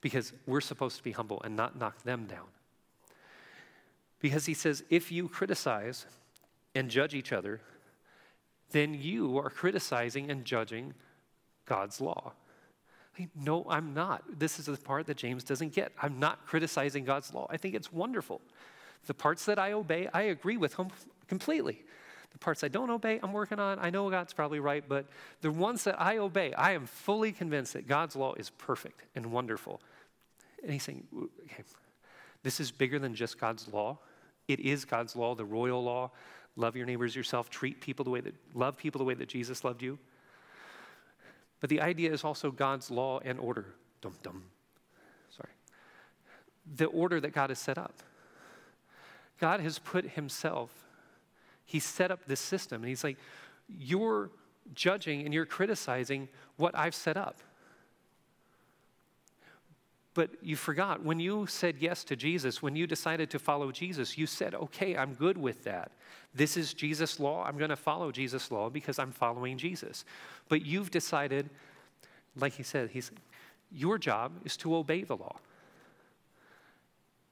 Because 0.00 0.32
we're 0.46 0.60
supposed 0.60 0.96
to 0.98 1.02
be 1.02 1.12
humble 1.12 1.42
and 1.44 1.56
not 1.56 1.76
knock 1.76 2.02
them 2.04 2.26
down. 2.26 2.46
Because 4.20 4.46
he 4.46 4.54
says, 4.54 4.84
if 4.90 5.10
you 5.10 5.28
criticize 5.28 6.06
and 6.74 6.88
judge 6.88 7.14
each 7.14 7.32
other, 7.32 7.60
then 8.70 8.94
you 8.94 9.38
are 9.38 9.50
criticizing 9.50 10.30
and 10.30 10.44
judging 10.44 10.94
God's 11.66 12.00
law. 12.00 12.32
No, 13.34 13.66
I'm 13.68 13.94
not. 13.94 14.22
This 14.38 14.58
is 14.58 14.66
the 14.66 14.76
part 14.76 15.06
that 15.06 15.16
James 15.16 15.44
doesn't 15.44 15.72
get. 15.72 15.92
I'm 16.00 16.18
not 16.18 16.46
criticizing 16.46 17.04
God's 17.04 17.32
law. 17.34 17.46
I 17.50 17.56
think 17.56 17.74
it's 17.74 17.92
wonderful. 17.92 18.40
The 19.06 19.14
parts 19.14 19.44
that 19.46 19.58
I 19.58 19.72
obey, 19.72 20.08
I 20.12 20.22
agree 20.22 20.56
with 20.56 20.74
him 20.74 20.88
completely. 21.26 21.82
The 22.30 22.38
parts 22.38 22.62
I 22.62 22.68
don't 22.68 22.90
obey, 22.90 23.18
I'm 23.22 23.32
working 23.32 23.58
on. 23.58 23.78
I 23.78 23.90
know 23.90 24.10
God's 24.10 24.32
probably 24.32 24.60
right, 24.60 24.84
but 24.86 25.06
the 25.40 25.50
ones 25.50 25.84
that 25.84 26.00
I 26.00 26.18
obey, 26.18 26.52
I 26.52 26.72
am 26.72 26.86
fully 26.86 27.32
convinced 27.32 27.72
that 27.72 27.88
God's 27.88 28.14
law 28.16 28.34
is 28.34 28.50
perfect 28.50 29.02
and 29.14 29.32
wonderful. 29.32 29.80
And 30.62 30.72
he's 30.72 30.82
saying, 30.82 31.06
okay, 31.44 31.64
this 32.42 32.60
is 32.60 32.70
bigger 32.70 32.98
than 32.98 33.14
just 33.14 33.40
God's 33.40 33.66
law. 33.72 33.98
It 34.46 34.60
is 34.60 34.84
God's 34.84 35.16
law, 35.16 35.34
the 35.34 35.44
royal 35.44 35.82
law. 35.82 36.10
Love 36.56 36.76
your 36.76 36.86
neighbors 36.86 37.14
yourself, 37.14 37.48
treat 37.50 37.80
people 37.80 38.04
the 38.04 38.10
way 38.10 38.20
that, 38.20 38.34
love 38.54 38.76
people 38.76 38.98
the 38.98 39.04
way 39.04 39.14
that 39.14 39.28
Jesus 39.28 39.64
loved 39.64 39.82
you. 39.82 39.98
But 41.60 41.70
the 41.70 41.80
idea 41.80 42.12
is 42.12 42.24
also 42.24 42.50
God's 42.50 42.90
law 42.90 43.20
and 43.24 43.38
order. 43.38 43.66
Dum 44.00 44.14
dum. 44.22 44.44
Sorry. 45.30 45.52
The 46.76 46.86
order 46.86 47.20
that 47.20 47.32
God 47.32 47.50
has 47.50 47.58
set 47.58 47.78
up. 47.78 47.94
God 49.40 49.60
has 49.60 49.78
put 49.78 50.10
himself 50.10 50.88
he 51.68 51.80
set 51.80 52.10
up 52.10 52.24
this 52.24 52.40
system. 52.40 52.82
And 52.82 52.88
he's 52.88 53.04
like, 53.04 53.18
You're 53.68 54.30
judging 54.74 55.24
and 55.24 55.34
you're 55.34 55.46
criticizing 55.46 56.28
what 56.56 56.76
I've 56.76 56.94
set 56.94 57.18
up. 57.18 57.40
But 60.18 60.30
you 60.42 60.56
forgot 60.56 61.04
when 61.04 61.20
you 61.20 61.46
said 61.46 61.76
yes 61.78 62.02
to 62.02 62.16
Jesus, 62.16 62.60
when 62.60 62.74
you 62.74 62.88
decided 62.88 63.30
to 63.30 63.38
follow 63.38 63.70
Jesus, 63.70 64.18
you 64.18 64.26
said, 64.26 64.52
okay, 64.52 64.96
I'm 64.96 65.14
good 65.14 65.38
with 65.38 65.62
that. 65.62 65.92
This 66.34 66.56
is 66.56 66.74
Jesus' 66.74 67.20
law. 67.20 67.44
I'm 67.44 67.56
going 67.56 67.70
to 67.70 67.76
follow 67.76 68.10
Jesus' 68.10 68.50
law 68.50 68.68
because 68.68 68.98
I'm 68.98 69.12
following 69.12 69.56
Jesus. 69.56 70.04
But 70.48 70.66
you've 70.66 70.90
decided, 70.90 71.50
like 72.34 72.54
he 72.54 72.64
said, 72.64 72.90
he's, 72.90 73.12
your 73.70 73.96
job 73.96 74.32
is 74.44 74.56
to 74.56 74.74
obey 74.74 75.04
the 75.04 75.16
law, 75.16 75.36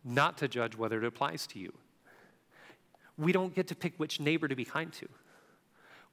not 0.04 0.38
to 0.38 0.46
judge 0.46 0.76
whether 0.76 0.98
it 0.98 1.04
applies 1.04 1.44
to 1.48 1.58
you. 1.58 1.72
We 3.18 3.32
don't 3.32 3.52
get 3.52 3.66
to 3.66 3.74
pick 3.74 3.94
which 3.96 4.20
neighbor 4.20 4.46
to 4.46 4.54
be 4.54 4.64
kind 4.64 4.92
to. 4.92 5.08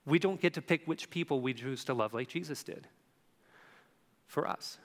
We 0.07 0.17
don't 0.17 0.41
get 0.41 0.55
to 0.55 0.61
pick 0.63 0.87
which 0.87 1.11
people 1.11 1.39
we 1.39 1.53
choose 1.53 1.83
to 1.83 1.93
love 1.93 2.15
like 2.15 2.29
Jesus 2.29 2.63
did 2.63 2.87
for 4.25 4.47
us. 4.47 4.79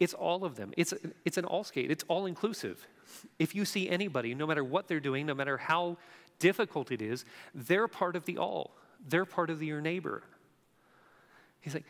It's 0.00 0.14
all 0.14 0.44
of 0.44 0.56
them. 0.56 0.72
It's, 0.76 0.94
it's 1.24 1.38
an 1.38 1.44
all 1.44 1.64
skate, 1.64 1.90
it's 1.90 2.04
all 2.08 2.26
inclusive. 2.26 2.86
If 3.38 3.54
you 3.54 3.64
see 3.64 3.88
anybody, 3.88 4.34
no 4.34 4.46
matter 4.46 4.62
what 4.62 4.86
they're 4.86 5.00
doing, 5.00 5.26
no 5.26 5.34
matter 5.34 5.56
how 5.56 5.96
difficult 6.38 6.92
it 6.92 7.02
is, 7.02 7.24
they're 7.54 7.88
part 7.88 8.14
of 8.14 8.24
the 8.24 8.38
all. 8.38 8.76
They're 9.08 9.24
part 9.24 9.50
of 9.50 9.58
the, 9.58 9.66
your 9.66 9.80
neighbor. 9.80 10.22
He's 11.60 11.74
like, 11.74 11.84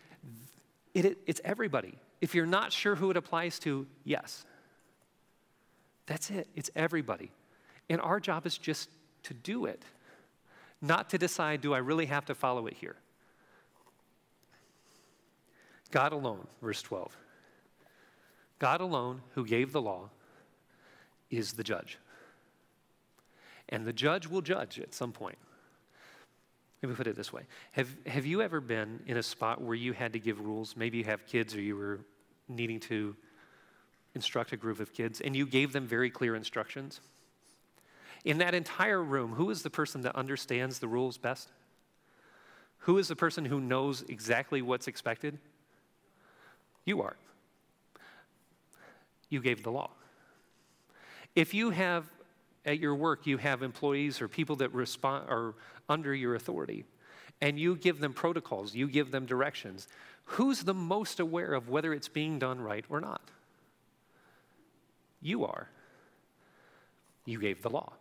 it, 0.95 1.05
it, 1.05 1.19
it's 1.27 1.41
everybody. 1.45 1.95
If 2.21 2.35
you're 2.35 2.47
not 2.47 2.73
sure 2.73 2.95
who 2.95 3.11
it 3.11 3.17
applies 3.17 3.59
to, 3.61 3.87
yes. 4.05 4.45
That's 6.07 6.31
it. 6.31 6.49
It's 6.55 6.71
everybody. 6.75 7.31
And 7.91 8.01
our 8.01 8.21
job 8.21 8.47
is 8.47 8.57
just 8.57 8.89
to 9.25 9.35
do 9.35 9.67
it, 9.67 9.83
not 10.81 11.11
to 11.11 11.19
decide, 11.19 11.61
do 11.61 11.75
I 11.75 11.79
really 11.79 12.07
have 12.07 12.25
to 12.27 12.35
follow 12.35 12.67
it 12.67 12.75
here? 12.75 12.97
God 15.91 16.13
alone, 16.13 16.47
verse 16.63 16.83
12. 16.83 17.17
God 18.59 18.81
alone, 18.81 19.23
who 19.35 19.45
gave 19.45 19.73
the 19.73 19.81
law, 19.81 20.11
is 21.31 21.53
the 21.53 21.65
judge. 21.65 21.99
And 23.69 23.85
the 23.85 23.93
judge 23.93 24.27
will 24.27 24.41
judge 24.41 24.81
at 24.81 24.95
some 24.95 25.13
point. 25.13 25.39
Let 26.83 26.91
me 26.91 26.95
put 26.95 27.07
it 27.07 27.17
this 27.17 27.33
way 27.33 27.43
have, 27.73 27.89
have 28.07 28.25
you 28.25 28.41
ever 28.41 28.61
been 28.61 29.01
in 29.07 29.17
a 29.17 29.23
spot 29.23 29.61
where 29.61 29.75
you 29.75 29.93
had 29.93 30.13
to 30.13 30.19
give 30.19 30.41
rules? 30.41 30.77
Maybe 30.77 30.99
you 30.99 31.05
have 31.05 31.27
kids 31.27 31.55
or 31.55 31.61
you 31.61 31.77
were 31.77 32.01
needing 32.49 32.81
to 32.81 33.17
instruct 34.15 34.53
a 34.53 34.57
group 34.57 34.81
of 34.81 34.93
kids 34.93 35.21
and 35.21 35.37
you 35.37 35.47
gave 35.47 35.73
them 35.73 35.87
very 35.87 36.11
clear 36.11 36.35
instructions? 36.35 37.01
In 38.25 38.39
that 38.39 38.55
entire 38.55 39.03
room, 39.03 39.33
who 39.33 39.51
is 39.51 39.63
the 39.63 39.71
person 39.71 40.03
that 40.03 40.17
understands 40.17 40.79
the 40.79 40.89
rules 40.89 41.19
best? 41.19 41.51
Who 42.79 42.99
is 42.99 43.09
the 43.09 43.17
person 43.17 43.45
who 43.45 43.61
knows 43.61 44.03
exactly 44.09 44.63
what's 44.63 44.89
expected? 44.89 45.39
You 46.85 47.03
are. 47.03 47.17
You 49.29 49.41
gave 49.41 49.63
the 49.63 49.71
law. 49.71 49.91
If 51.35 51.55
you 51.55 51.71
have 51.71 52.05
at 52.65 52.79
your 52.81 52.95
work, 52.95 53.27
you 53.27 53.39
have 53.39 53.63
employees 53.63 54.21
or 54.21 54.29
people 54.29 54.57
that 54.57 54.73
respond 54.75 55.29
are 55.29 55.55
under 55.89 56.15
your 56.15 56.35
authority, 56.35 56.85
and 57.41 57.59
you 57.59 57.77
give 57.77 58.01
them 58.01 58.13
protocols, 58.13 58.75
you 58.75 58.89
give 58.89 59.11
them 59.11 59.27
directions. 59.27 59.89
Who's 60.25 60.65
the 60.65 60.75
most 60.75 61.21
aware 61.21 61.55
of 61.55 61.69
whether 61.69 61.95
it's 61.95 62.09
being 62.09 62.39
done 62.39 62.61
right 62.61 62.85
or 62.89 63.01
not? 63.01 63.23
You 65.23 65.45
are. 65.45 65.69
You 67.25 67.41
gave 67.41 67.63
the 67.63 67.71
law. 67.71 67.93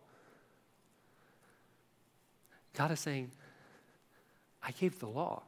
God 2.75 2.91
is 2.91 2.99
saying, 2.99 3.31
I 4.61 4.71
gave 4.71 4.99
the 4.99 5.07
law. 5.07 5.43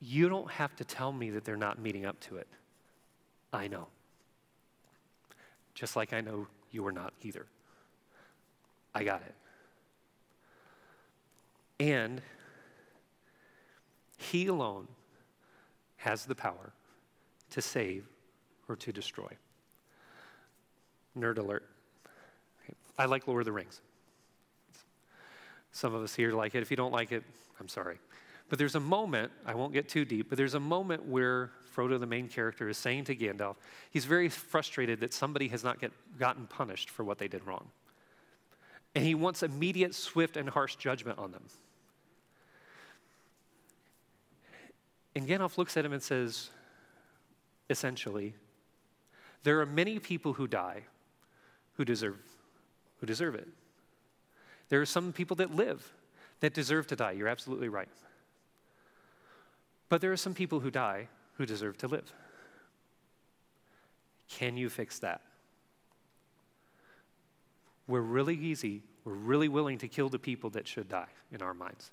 You 0.00 0.28
don't 0.28 0.50
have 0.50 0.74
to 0.76 0.84
tell 0.84 1.12
me 1.12 1.30
that 1.30 1.44
they're 1.44 1.56
not 1.56 1.78
meeting 1.78 2.04
up 2.04 2.18
to 2.20 2.36
it. 2.36 2.48
I 3.52 3.68
know. 3.68 3.88
Just 5.76 5.94
like 5.94 6.12
I 6.14 6.22
know 6.22 6.46
you 6.72 6.84
are 6.86 6.92
not 6.92 7.12
either. 7.22 7.46
I 8.94 9.04
got 9.04 9.20
it. 9.20 9.34
And 11.78 12.22
He 14.16 14.46
alone 14.46 14.88
has 15.98 16.24
the 16.24 16.34
power 16.34 16.72
to 17.50 17.60
save 17.60 18.06
or 18.68 18.76
to 18.76 18.90
destroy. 18.90 19.28
Nerd 21.16 21.38
alert. 21.38 21.68
I 22.98 23.04
like 23.04 23.28
Lord 23.28 23.42
of 23.42 23.44
the 23.44 23.52
Rings. 23.52 23.82
Some 25.72 25.94
of 25.94 26.02
us 26.02 26.14
here 26.14 26.32
like 26.32 26.54
it. 26.54 26.62
If 26.62 26.70
you 26.70 26.76
don't 26.78 26.92
like 26.92 27.12
it, 27.12 27.22
I'm 27.60 27.68
sorry. 27.68 27.98
But 28.48 28.58
there's 28.58 28.76
a 28.76 28.80
moment, 28.80 29.30
I 29.44 29.54
won't 29.54 29.74
get 29.74 29.90
too 29.90 30.06
deep, 30.06 30.30
but 30.30 30.38
there's 30.38 30.54
a 30.54 30.60
moment 30.60 31.04
where 31.04 31.50
Frodo, 31.76 32.00
the 32.00 32.06
main 32.06 32.28
character, 32.28 32.68
is 32.68 32.78
saying 32.78 33.04
to 33.04 33.14
Gandalf, 33.14 33.56
he's 33.90 34.06
very 34.06 34.28
frustrated 34.28 35.00
that 35.00 35.12
somebody 35.12 35.48
has 35.48 35.62
not 35.62 35.78
get, 35.78 35.92
gotten 36.18 36.46
punished 36.46 36.88
for 36.88 37.04
what 37.04 37.18
they 37.18 37.28
did 37.28 37.46
wrong. 37.46 37.68
And 38.94 39.04
he 39.04 39.14
wants 39.14 39.42
immediate, 39.42 39.94
swift, 39.94 40.38
and 40.38 40.48
harsh 40.48 40.76
judgment 40.76 41.18
on 41.18 41.32
them. 41.32 41.44
And 45.14 45.28
Gandalf 45.28 45.58
looks 45.58 45.76
at 45.76 45.84
him 45.84 45.92
and 45.92 46.02
says, 46.02 46.50
essentially, 47.68 48.34
there 49.42 49.60
are 49.60 49.66
many 49.66 49.98
people 49.98 50.32
who 50.32 50.46
die 50.46 50.84
who 51.76 51.84
deserve, 51.84 52.18
who 53.00 53.06
deserve 53.06 53.34
it. 53.34 53.48
There 54.68 54.80
are 54.80 54.86
some 54.86 55.12
people 55.12 55.36
that 55.36 55.54
live 55.54 55.92
that 56.40 56.54
deserve 56.54 56.86
to 56.88 56.96
die. 56.96 57.12
You're 57.12 57.28
absolutely 57.28 57.68
right. 57.68 57.88
But 59.88 60.00
there 60.00 60.12
are 60.12 60.16
some 60.16 60.34
people 60.34 60.60
who 60.60 60.70
die 60.70 61.08
who 61.36 61.46
deserve 61.46 61.76
to 61.78 61.88
live. 61.88 62.12
Can 64.28 64.56
you 64.56 64.68
fix 64.68 64.98
that? 65.00 65.20
We're 67.88 68.00
really 68.00 68.34
easy, 68.34 68.82
we're 69.04 69.12
really 69.12 69.48
willing 69.48 69.78
to 69.78 69.88
kill 69.88 70.08
the 70.08 70.18
people 70.18 70.50
that 70.50 70.66
should 70.66 70.88
die 70.88 71.08
in 71.30 71.42
our 71.42 71.54
minds. 71.54 71.90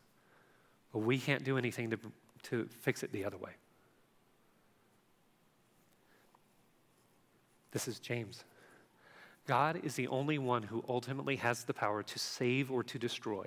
But 0.92 1.00
we 1.00 1.18
can't 1.18 1.44
do 1.44 1.58
anything 1.58 1.92
to, 1.92 2.00
to 2.44 2.68
fix 2.82 3.04
it 3.04 3.12
the 3.12 3.26
other 3.26 3.38
way. 3.38 3.52
This 7.72 7.88
is 7.88 8.00
James. 8.00 8.44
God 9.48 9.82
is 9.84 9.96
the 9.96 10.08
only 10.08 10.38
one 10.38 10.64
who 10.64 10.84
ultimately 10.88 11.36
has 11.38 11.64
the 11.64 11.74
power 11.74 12.02
to 12.04 12.20
save 12.20 12.72
or 12.72 12.84
to 12.84 12.98
destroy. 12.98 13.46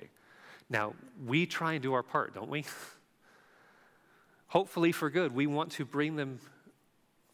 Now, 0.69 0.93
we 1.25 1.45
try 1.45 1.73
and 1.73 1.81
do 1.81 1.93
our 1.93 2.03
part, 2.03 2.33
don't 2.33 2.49
we? 2.49 2.65
Hopefully 4.47 4.91
for 4.91 5.09
good. 5.09 5.33
We 5.33 5.47
want 5.47 5.71
to 5.73 5.85
bring 5.85 6.15
them 6.15 6.39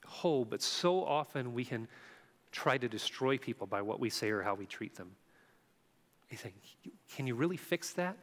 whole, 0.06 0.46
but 0.46 0.62
so 0.62 1.04
often 1.04 1.54
we 1.54 1.66
can 1.66 1.88
try 2.52 2.78
to 2.78 2.88
destroy 2.88 3.38
people 3.38 3.68
by 3.68 3.82
what 3.82 4.00
we 4.00 4.10
say 4.10 4.30
or 4.30 4.42
how 4.42 4.56
we 4.56 4.66
treat 4.66 4.96
them. 4.96 5.12
You 6.30 6.38
think, 6.38 6.56
can 7.16 7.28
you 7.28 7.36
really 7.36 7.58
fix 7.58 7.94
that? 7.94 8.18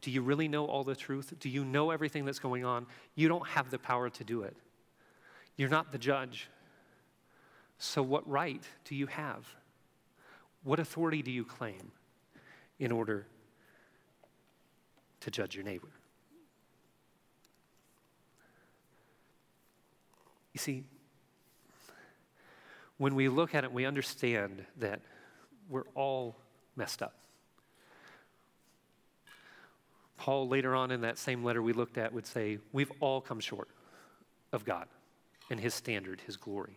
Do 0.00 0.10
you 0.10 0.22
really 0.22 0.48
know 0.48 0.66
all 0.66 0.84
the 0.84 0.94
truth? 0.94 1.34
Do 1.40 1.48
you 1.48 1.64
know 1.64 1.90
everything 1.90 2.24
that's 2.24 2.38
going 2.38 2.64
on? 2.64 2.86
You 3.14 3.28
don't 3.28 3.46
have 3.48 3.70
the 3.70 3.78
power 3.78 4.08
to 4.10 4.24
do 4.24 4.42
it. 4.42 4.56
You're 5.56 5.68
not 5.68 5.90
the 5.90 5.98
judge. 5.98 6.48
So, 7.78 8.02
what 8.02 8.28
right 8.28 8.62
do 8.84 8.94
you 8.94 9.06
have? 9.06 9.46
What 10.62 10.78
authority 10.78 11.22
do 11.22 11.30
you 11.30 11.44
claim 11.44 11.92
in 12.78 12.92
order 12.92 13.26
to 15.20 15.30
judge 15.30 15.54
your 15.54 15.64
neighbor? 15.64 15.88
You 20.58 20.60
see, 20.60 20.82
when 22.96 23.14
we 23.14 23.28
look 23.28 23.54
at 23.54 23.62
it, 23.62 23.72
we 23.72 23.86
understand 23.86 24.64
that 24.78 25.00
we're 25.70 25.86
all 25.94 26.34
messed 26.74 27.00
up. 27.00 27.14
Paul, 30.16 30.48
later 30.48 30.74
on 30.74 30.90
in 30.90 31.02
that 31.02 31.16
same 31.16 31.44
letter 31.44 31.62
we 31.62 31.72
looked 31.72 31.96
at, 31.96 32.12
would 32.12 32.26
say, 32.26 32.58
We've 32.72 32.90
all 32.98 33.20
come 33.20 33.38
short 33.38 33.68
of 34.52 34.64
God 34.64 34.88
and 35.48 35.60
His 35.60 35.74
standard, 35.74 36.22
His 36.26 36.36
glory. 36.36 36.76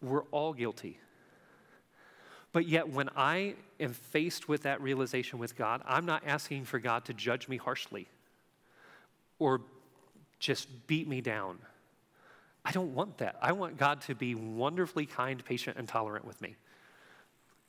We're 0.00 0.24
all 0.30 0.54
guilty. 0.54 0.98
But 2.54 2.66
yet, 2.66 2.88
when 2.88 3.10
I 3.14 3.56
am 3.78 3.92
faced 3.92 4.48
with 4.48 4.62
that 4.62 4.80
realization 4.80 5.38
with 5.38 5.56
God, 5.56 5.82
I'm 5.86 6.06
not 6.06 6.22
asking 6.24 6.64
for 6.64 6.78
God 6.78 7.04
to 7.04 7.12
judge 7.12 7.48
me 7.48 7.58
harshly 7.58 8.08
or 9.38 9.60
just 10.38 10.86
beat 10.86 11.08
me 11.08 11.20
down. 11.20 11.58
I 12.64 12.72
don't 12.72 12.94
want 12.94 13.18
that. 13.18 13.36
I 13.40 13.52
want 13.52 13.76
God 13.78 14.00
to 14.02 14.14
be 14.14 14.34
wonderfully 14.34 15.06
kind, 15.06 15.44
patient, 15.44 15.76
and 15.78 15.86
tolerant 15.86 16.24
with 16.24 16.40
me. 16.40 16.56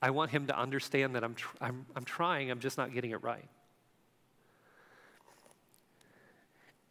I 0.02 0.10
want 0.10 0.32
Him 0.32 0.48
to 0.48 0.58
understand 0.58 1.16
that 1.16 1.24
I'm, 1.24 1.36
tr- 1.36 1.58
I'm, 1.62 1.86
I'm 1.96 2.04
trying, 2.04 2.50
I'm 2.50 2.60
just 2.60 2.78
not 2.78 2.94
getting 2.94 3.12
it 3.12 3.24
right. 3.24 3.48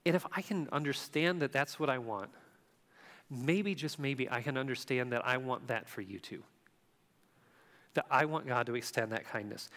And 0.05 0.15
if 0.15 0.25
I 0.33 0.43
can 0.43 0.69
understand 0.71 1.43
that 1.43 1.53
that's 1.53 1.81
what 1.81 1.91
I 1.91 1.99
want, 1.99 2.31
maybe, 3.29 3.75
just 3.75 3.99
maybe, 3.99 4.31
I 4.31 4.41
can 4.41 4.57
understand 4.57 5.12
that 5.12 5.27
I 5.27 5.37
want 5.37 5.67
that 5.67 5.89
for 5.89 6.01
you 6.01 6.21
too. 6.21 6.45
That 7.95 8.07
I 8.09 8.25
want 8.27 8.47
God 8.47 8.67
to 8.67 8.77
extend 8.77 9.11
that 9.11 9.25
kindness. 9.25 9.69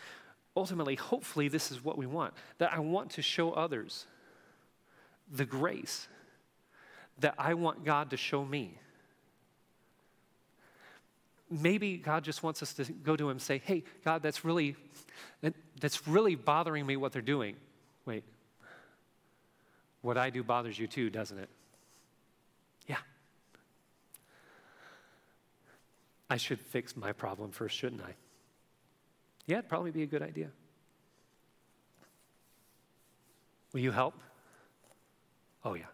Ultimately, 0.55 0.95
hopefully, 0.95 1.47
this 1.47 1.71
is 1.71 1.83
what 1.83 1.97
we 1.97 2.05
want 2.05 2.35
that 2.59 2.71
I 2.71 2.79
want 2.79 3.09
to 3.11 3.23
show 3.23 3.51
others 3.53 4.05
the 5.31 5.45
grace 5.45 6.07
that 7.19 7.35
I 7.37 7.53
want 7.53 7.83
God 7.83 8.11
to 8.11 8.17
show 8.17 8.43
me. 8.43 8.77
Maybe 11.49 11.97
God 11.97 12.23
just 12.23 12.43
wants 12.43 12.61
us 12.61 12.73
to 12.75 12.85
go 12.85 13.15
to 13.15 13.25
Him 13.25 13.31
and 13.31 13.41
say, 13.41 13.61
Hey, 13.63 13.83
God, 14.05 14.21
that's 14.21 14.45
really, 14.45 14.75
that, 15.41 15.53
that's 15.79 16.07
really 16.07 16.35
bothering 16.35 16.85
me 16.85 16.95
what 16.95 17.11
they're 17.11 17.21
doing. 17.21 17.55
Wait, 18.05 18.23
what 20.01 20.17
I 20.17 20.29
do 20.29 20.43
bothers 20.43 20.77
you 20.77 20.87
too, 20.87 21.09
doesn't 21.09 21.37
it? 21.37 21.49
Yeah. 22.87 22.97
I 26.29 26.37
should 26.37 26.59
fix 26.59 26.95
my 26.95 27.11
problem 27.11 27.51
first, 27.51 27.75
shouldn't 27.75 28.03
I? 28.03 28.13
Yeah, 29.47 29.57
it'd 29.57 29.69
probably 29.69 29.91
be 29.91 30.03
a 30.03 30.07
good 30.07 30.21
idea. 30.21 30.49
Will 33.73 33.81
you 33.81 33.91
help? 33.91 34.13
Oh, 35.63 35.73
yeah. 35.73 35.85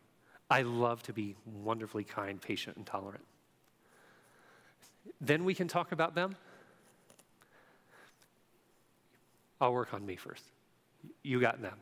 I 0.49 0.61
love 0.61 1.01
to 1.03 1.13
be 1.13 1.35
wonderfully 1.45 2.03
kind, 2.03 2.41
patient, 2.41 2.77
and 2.77 2.85
tolerant. 2.85 3.23
Then 5.19 5.43
we 5.43 5.55
can 5.55 5.67
talk 5.67 5.91
about 5.91 6.13
them. 6.13 6.35
I'll 9.59 9.73
work 9.73 9.93
on 9.93 10.05
me 10.05 10.15
first. 10.15 10.43
You 11.23 11.39
got 11.39 11.61
them. 11.61 11.77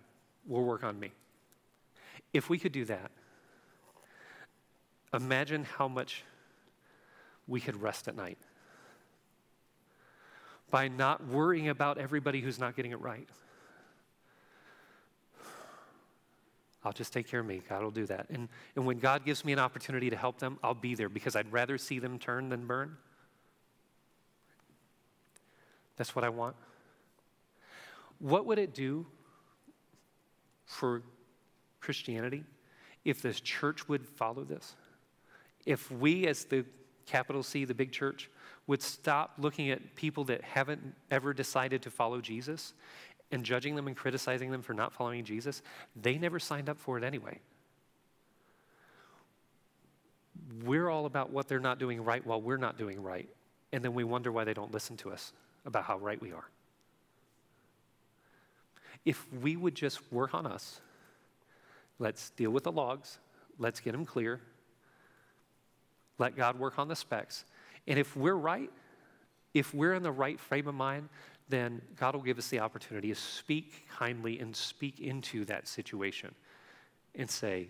We'll 0.47 0.63
work 0.63 0.83
on 0.83 0.99
me. 0.99 1.11
If 2.33 2.49
we 2.49 2.57
could 2.57 2.71
do 2.71 2.85
that, 2.85 3.11
imagine 5.13 5.63
how 5.63 5.87
much 5.87 6.23
we 7.47 7.59
could 7.59 7.81
rest 7.81 8.07
at 8.07 8.15
night 8.15 8.37
by 10.71 10.87
not 10.87 11.27
worrying 11.27 11.69
about 11.69 11.97
everybody 11.97 12.41
who's 12.41 12.57
not 12.57 12.75
getting 12.75 12.91
it 12.91 13.01
right. 13.01 13.27
I'll 16.85 16.91
just 16.91 17.13
take 17.13 17.27
care 17.27 17.39
of 17.39 17.45
me. 17.45 17.61
God 17.67 17.81
will 17.81 17.91
do 17.91 18.05
that. 18.07 18.27
And, 18.29 18.49
and 18.75 18.85
when 18.85 18.99
God 18.99 19.25
gives 19.25 19.45
me 19.45 19.53
an 19.53 19.59
opportunity 19.59 20.09
to 20.09 20.17
help 20.17 20.39
them, 20.39 20.59
I'll 20.63 20.73
be 20.73 20.95
there 20.95 21.09
because 21.09 21.35
I'd 21.35 21.51
rather 21.51 21.77
see 21.77 21.99
them 21.99 22.19
turn 22.19 22.49
than 22.49 22.67
burn. 22.67 22.97
That's 25.95 26.15
what 26.15 26.25
I 26.25 26.29
want. 26.29 26.55
What 28.19 28.45
would 28.45 28.59
it 28.59 28.73
do 28.73 29.05
for 30.65 31.03
Christianity 31.79 32.43
if 33.05 33.21
this 33.21 33.39
church 33.39 33.87
would 33.87 34.05
follow 34.05 34.43
this? 34.43 34.75
If 35.65 35.89
we, 35.91 36.27
as 36.27 36.45
the 36.45 36.65
capital 37.05 37.43
C, 37.43 37.65
the 37.65 37.73
big 37.73 37.91
church, 37.91 38.29
would 38.67 38.81
stop 38.81 39.33
looking 39.37 39.69
at 39.69 39.95
people 39.95 40.23
that 40.25 40.41
haven't 40.41 40.81
ever 41.11 41.33
decided 41.33 41.81
to 41.81 41.91
follow 41.91 42.21
Jesus 42.21 42.73
and 43.33 43.43
judging 43.43 43.75
them 43.75 43.87
and 43.87 43.97
criticizing 43.97 44.51
them 44.51 44.61
for 44.61 44.73
not 44.73 44.93
following 44.93 45.23
Jesus, 45.23 45.61
they 45.95 46.17
never 46.17 46.39
signed 46.39 46.69
up 46.69 46.79
for 46.79 46.97
it 46.97 47.03
anyway. 47.03 47.39
We're 50.63 50.87
all 50.87 51.05
about 51.07 51.31
what 51.31 51.47
they're 51.47 51.59
not 51.59 51.79
doing 51.79 52.03
right 52.03 52.25
while 52.25 52.39
we're 52.39 52.57
not 52.57 52.77
doing 52.77 53.01
right. 53.01 53.27
And 53.71 53.83
then 53.83 53.93
we 53.93 54.03
wonder 54.03 54.31
why 54.31 54.43
they 54.43 54.53
don't 54.53 54.71
listen 54.71 54.97
to 54.97 55.11
us 55.11 55.33
about 55.65 55.83
how 55.83 55.97
right 55.97 56.21
we 56.21 56.31
are. 56.31 56.45
If 59.03 59.25
we 59.41 59.55
would 59.55 59.75
just 59.75 59.99
work 60.13 60.33
on 60.33 60.45
us, 60.45 60.79
let's 61.97 62.29
deal 62.31 62.51
with 62.51 62.63
the 62.63 62.71
logs, 62.71 63.17
let's 63.57 63.79
get 63.79 63.93
them 63.93 64.05
clear, 64.05 64.39
let 66.19 66.37
God 66.37 66.59
work 66.59 66.77
on 66.77 66.87
the 66.87 66.95
specks. 66.95 67.45
And 67.87 67.97
if 67.97 68.15
we're 68.15 68.35
right, 68.35 68.69
if 69.53 69.73
we're 69.73 69.93
in 69.93 70.03
the 70.03 70.11
right 70.11 70.39
frame 70.39 70.67
of 70.67 70.75
mind, 70.75 71.09
then 71.49 71.81
God 71.99 72.15
will 72.15 72.21
give 72.21 72.37
us 72.37 72.47
the 72.47 72.59
opportunity 72.59 73.09
to 73.09 73.15
speak 73.15 73.87
kindly 73.89 74.39
and 74.39 74.55
speak 74.55 74.99
into 74.99 75.45
that 75.45 75.67
situation 75.67 76.33
and 77.15 77.29
say, 77.29 77.69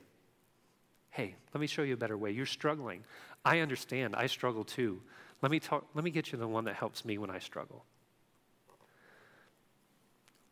hey, 1.10 1.36
let 1.54 1.62
me 1.62 1.68
show 1.68 1.84
you 1.84 1.94
a 1.94 1.98
better 1.98 2.18
way. 2.18 2.32
You're 2.32 2.46
struggling. 2.46 3.04
I 3.46 3.60
understand. 3.60 4.16
I 4.16 4.28
struggle 4.28 4.64
too. 4.64 5.02
Let 5.42 5.52
me, 5.52 5.60
talk, 5.60 5.86
let 5.94 6.04
me 6.04 6.12
get 6.12 6.32
you 6.32 6.38
the 6.38 6.48
one 6.48 6.66
that 6.66 6.76
helps 6.76 7.04
me 7.04 7.18
when 7.18 7.30
I 7.30 7.40
struggle. 7.40 7.84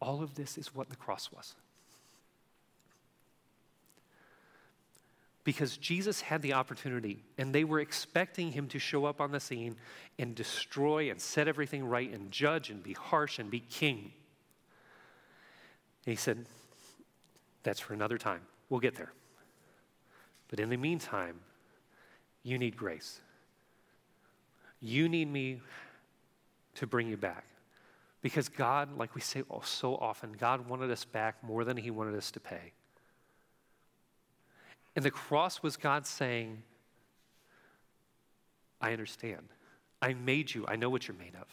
All 0.01 0.21
of 0.21 0.35
this 0.35 0.57
is 0.57 0.75
what 0.75 0.89
the 0.89 0.95
cross 0.95 1.31
was. 1.31 1.55
Because 5.43 5.77
Jesus 5.77 6.21
had 6.21 6.41
the 6.43 6.53
opportunity, 6.53 7.23
and 7.37 7.53
they 7.53 7.63
were 7.63 7.79
expecting 7.79 8.51
him 8.51 8.67
to 8.67 8.79
show 8.79 9.05
up 9.05 9.19
on 9.19 9.31
the 9.31 9.39
scene 9.39 9.75
and 10.19 10.35
destroy 10.35 11.09
and 11.09 11.19
set 11.19 11.47
everything 11.47 11.83
right 11.83 12.11
and 12.13 12.31
judge 12.31 12.69
and 12.69 12.83
be 12.83 12.93
harsh 12.93 13.39
and 13.39 13.49
be 13.49 13.59
king. 13.59 14.11
And 16.05 16.11
he 16.11 16.15
said, 16.15 16.45
That's 17.63 17.79
for 17.79 17.93
another 17.93 18.19
time. 18.19 18.41
We'll 18.69 18.79
get 18.79 18.95
there. 18.95 19.13
But 20.47 20.59
in 20.59 20.69
the 20.69 20.77
meantime, 20.77 21.39
you 22.43 22.57
need 22.57 22.77
grace. 22.77 23.19
You 24.79 25.09
need 25.09 25.31
me 25.31 25.61
to 26.75 26.87
bring 26.87 27.07
you 27.07 27.17
back. 27.17 27.45
Because 28.21 28.49
God, 28.49 28.97
like 28.97 29.15
we 29.15 29.21
say 29.21 29.43
so 29.63 29.95
often, 29.95 30.33
God 30.33 30.67
wanted 30.69 30.91
us 30.91 31.05
back 31.05 31.43
more 31.43 31.63
than 31.63 31.77
He 31.77 31.89
wanted 31.89 32.15
us 32.15 32.29
to 32.31 32.39
pay. 32.39 32.73
And 34.95 35.05
the 35.05 35.11
cross 35.11 35.63
was 35.63 35.77
God 35.77 36.05
saying, 36.05 36.63
I 38.81 38.91
understand. 38.91 39.47
I 40.01 40.13
made 40.13 40.53
you. 40.53 40.65
I 40.67 40.75
know 40.75 40.89
what 40.89 41.07
you're 41.07 41.17
made 41.17 41.35
of. 41.39 41.47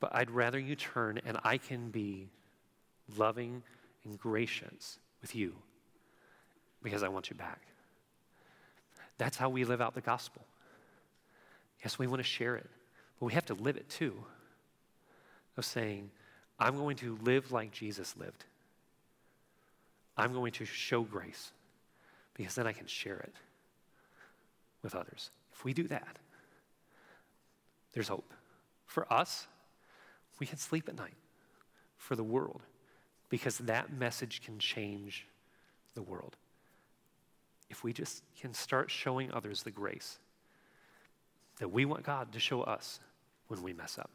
But 0.00 0.14
I'd 0.14 0.30
rather 0.30 0.58
you 0.58 0.76
turn 0.76 1.20
and 1.24 1.38
I 1.44 1.56
can 1.56 1.90
be 1.90 2.28
loving 3.16 3.62
and 4.04 4.18
gracious 4.18 4.98
with 5.22 5.34
you 5.34 5.54
because 6.82 7.02
I 7.02 7.08
want 7.08 7.30
you 7.30 7.36
back. 7.36 7.62
That's 9.16 9.36
how 9.36 9.48
we 9.48 9.64
live 9.64 9.80
out 9.80 9.94
the 9.94 10.00
gospel. 10.00 10.42
Yes, 11.82 11.98
we 11.98 12.06
want 12.06 12.20
to 12.20 12.28
share 12.28 12.56
it, 12.56 12.68
but 13.18 13.26
we 13.26 13.32
have 13.32 13.46
to 13.46 13.54
live 13.54 13.76
it 13.76 13.88
too. 13.88 14.14
Of 15.56 15.64
saying, 15.64 16.10
I'm 16.58 16.76
going 16.76 16.96
to 16.96 17.16
live 17.22 17.52
like 17.52 17.70
Jesus 17.70 18.16
lived. 18.16 18.44
I'm 20.16 20.32
going 20.32 20.50
to 20.52 20.64
show 20.64 21.02
grace 21.02 21.52
because 22.34 22.54
then 22.54 22.66
I 22.66 22.72
can 22.72 22.86
share 22.86 23.18
it 23.18 23.34
with 24.82 24.94
others. 24.94 25.30
If 25.52 25.64
we 25.64 25.72
do 25.72 25.88
that, 25.88 26.18
there's 27.92 28.08
hope. 28.08 28.32
For 28.86 29.10
us, 29.12 29.46
we 30.40 30.46
can 30.46 30.58
sleep 30.58 30.88
at 30.88 30.96
night. 30.96 31.14
For 31.96 32.16
the 32.16 32.24
world, 32.24 32.60
because 33.30 33.56
that 33.58 33.90
message 33.90 34.42
can 34.44 34.58
change 34.58 35.26
the 35.94 36.02
world. 36.02 36.36
If 37.70 37.82
we 37.82 37.94
just 37.94 38.22
can 38.38 38.52
start 38.52 38.90
showing 38.90 39.32
others 39.32 39.62
the 39.62 39.70
grace 39.70 40.18
that 41.58 41.68
we 41.68 41.86
want 41.86 42.02
God 42.02 42.32
to 42.32 42.40
show 42.40 42.60
us 42.60 43.00
when 43.48 43.62
we 43.62 43.72
mess 43.72 43.98
up. 43.98 44.10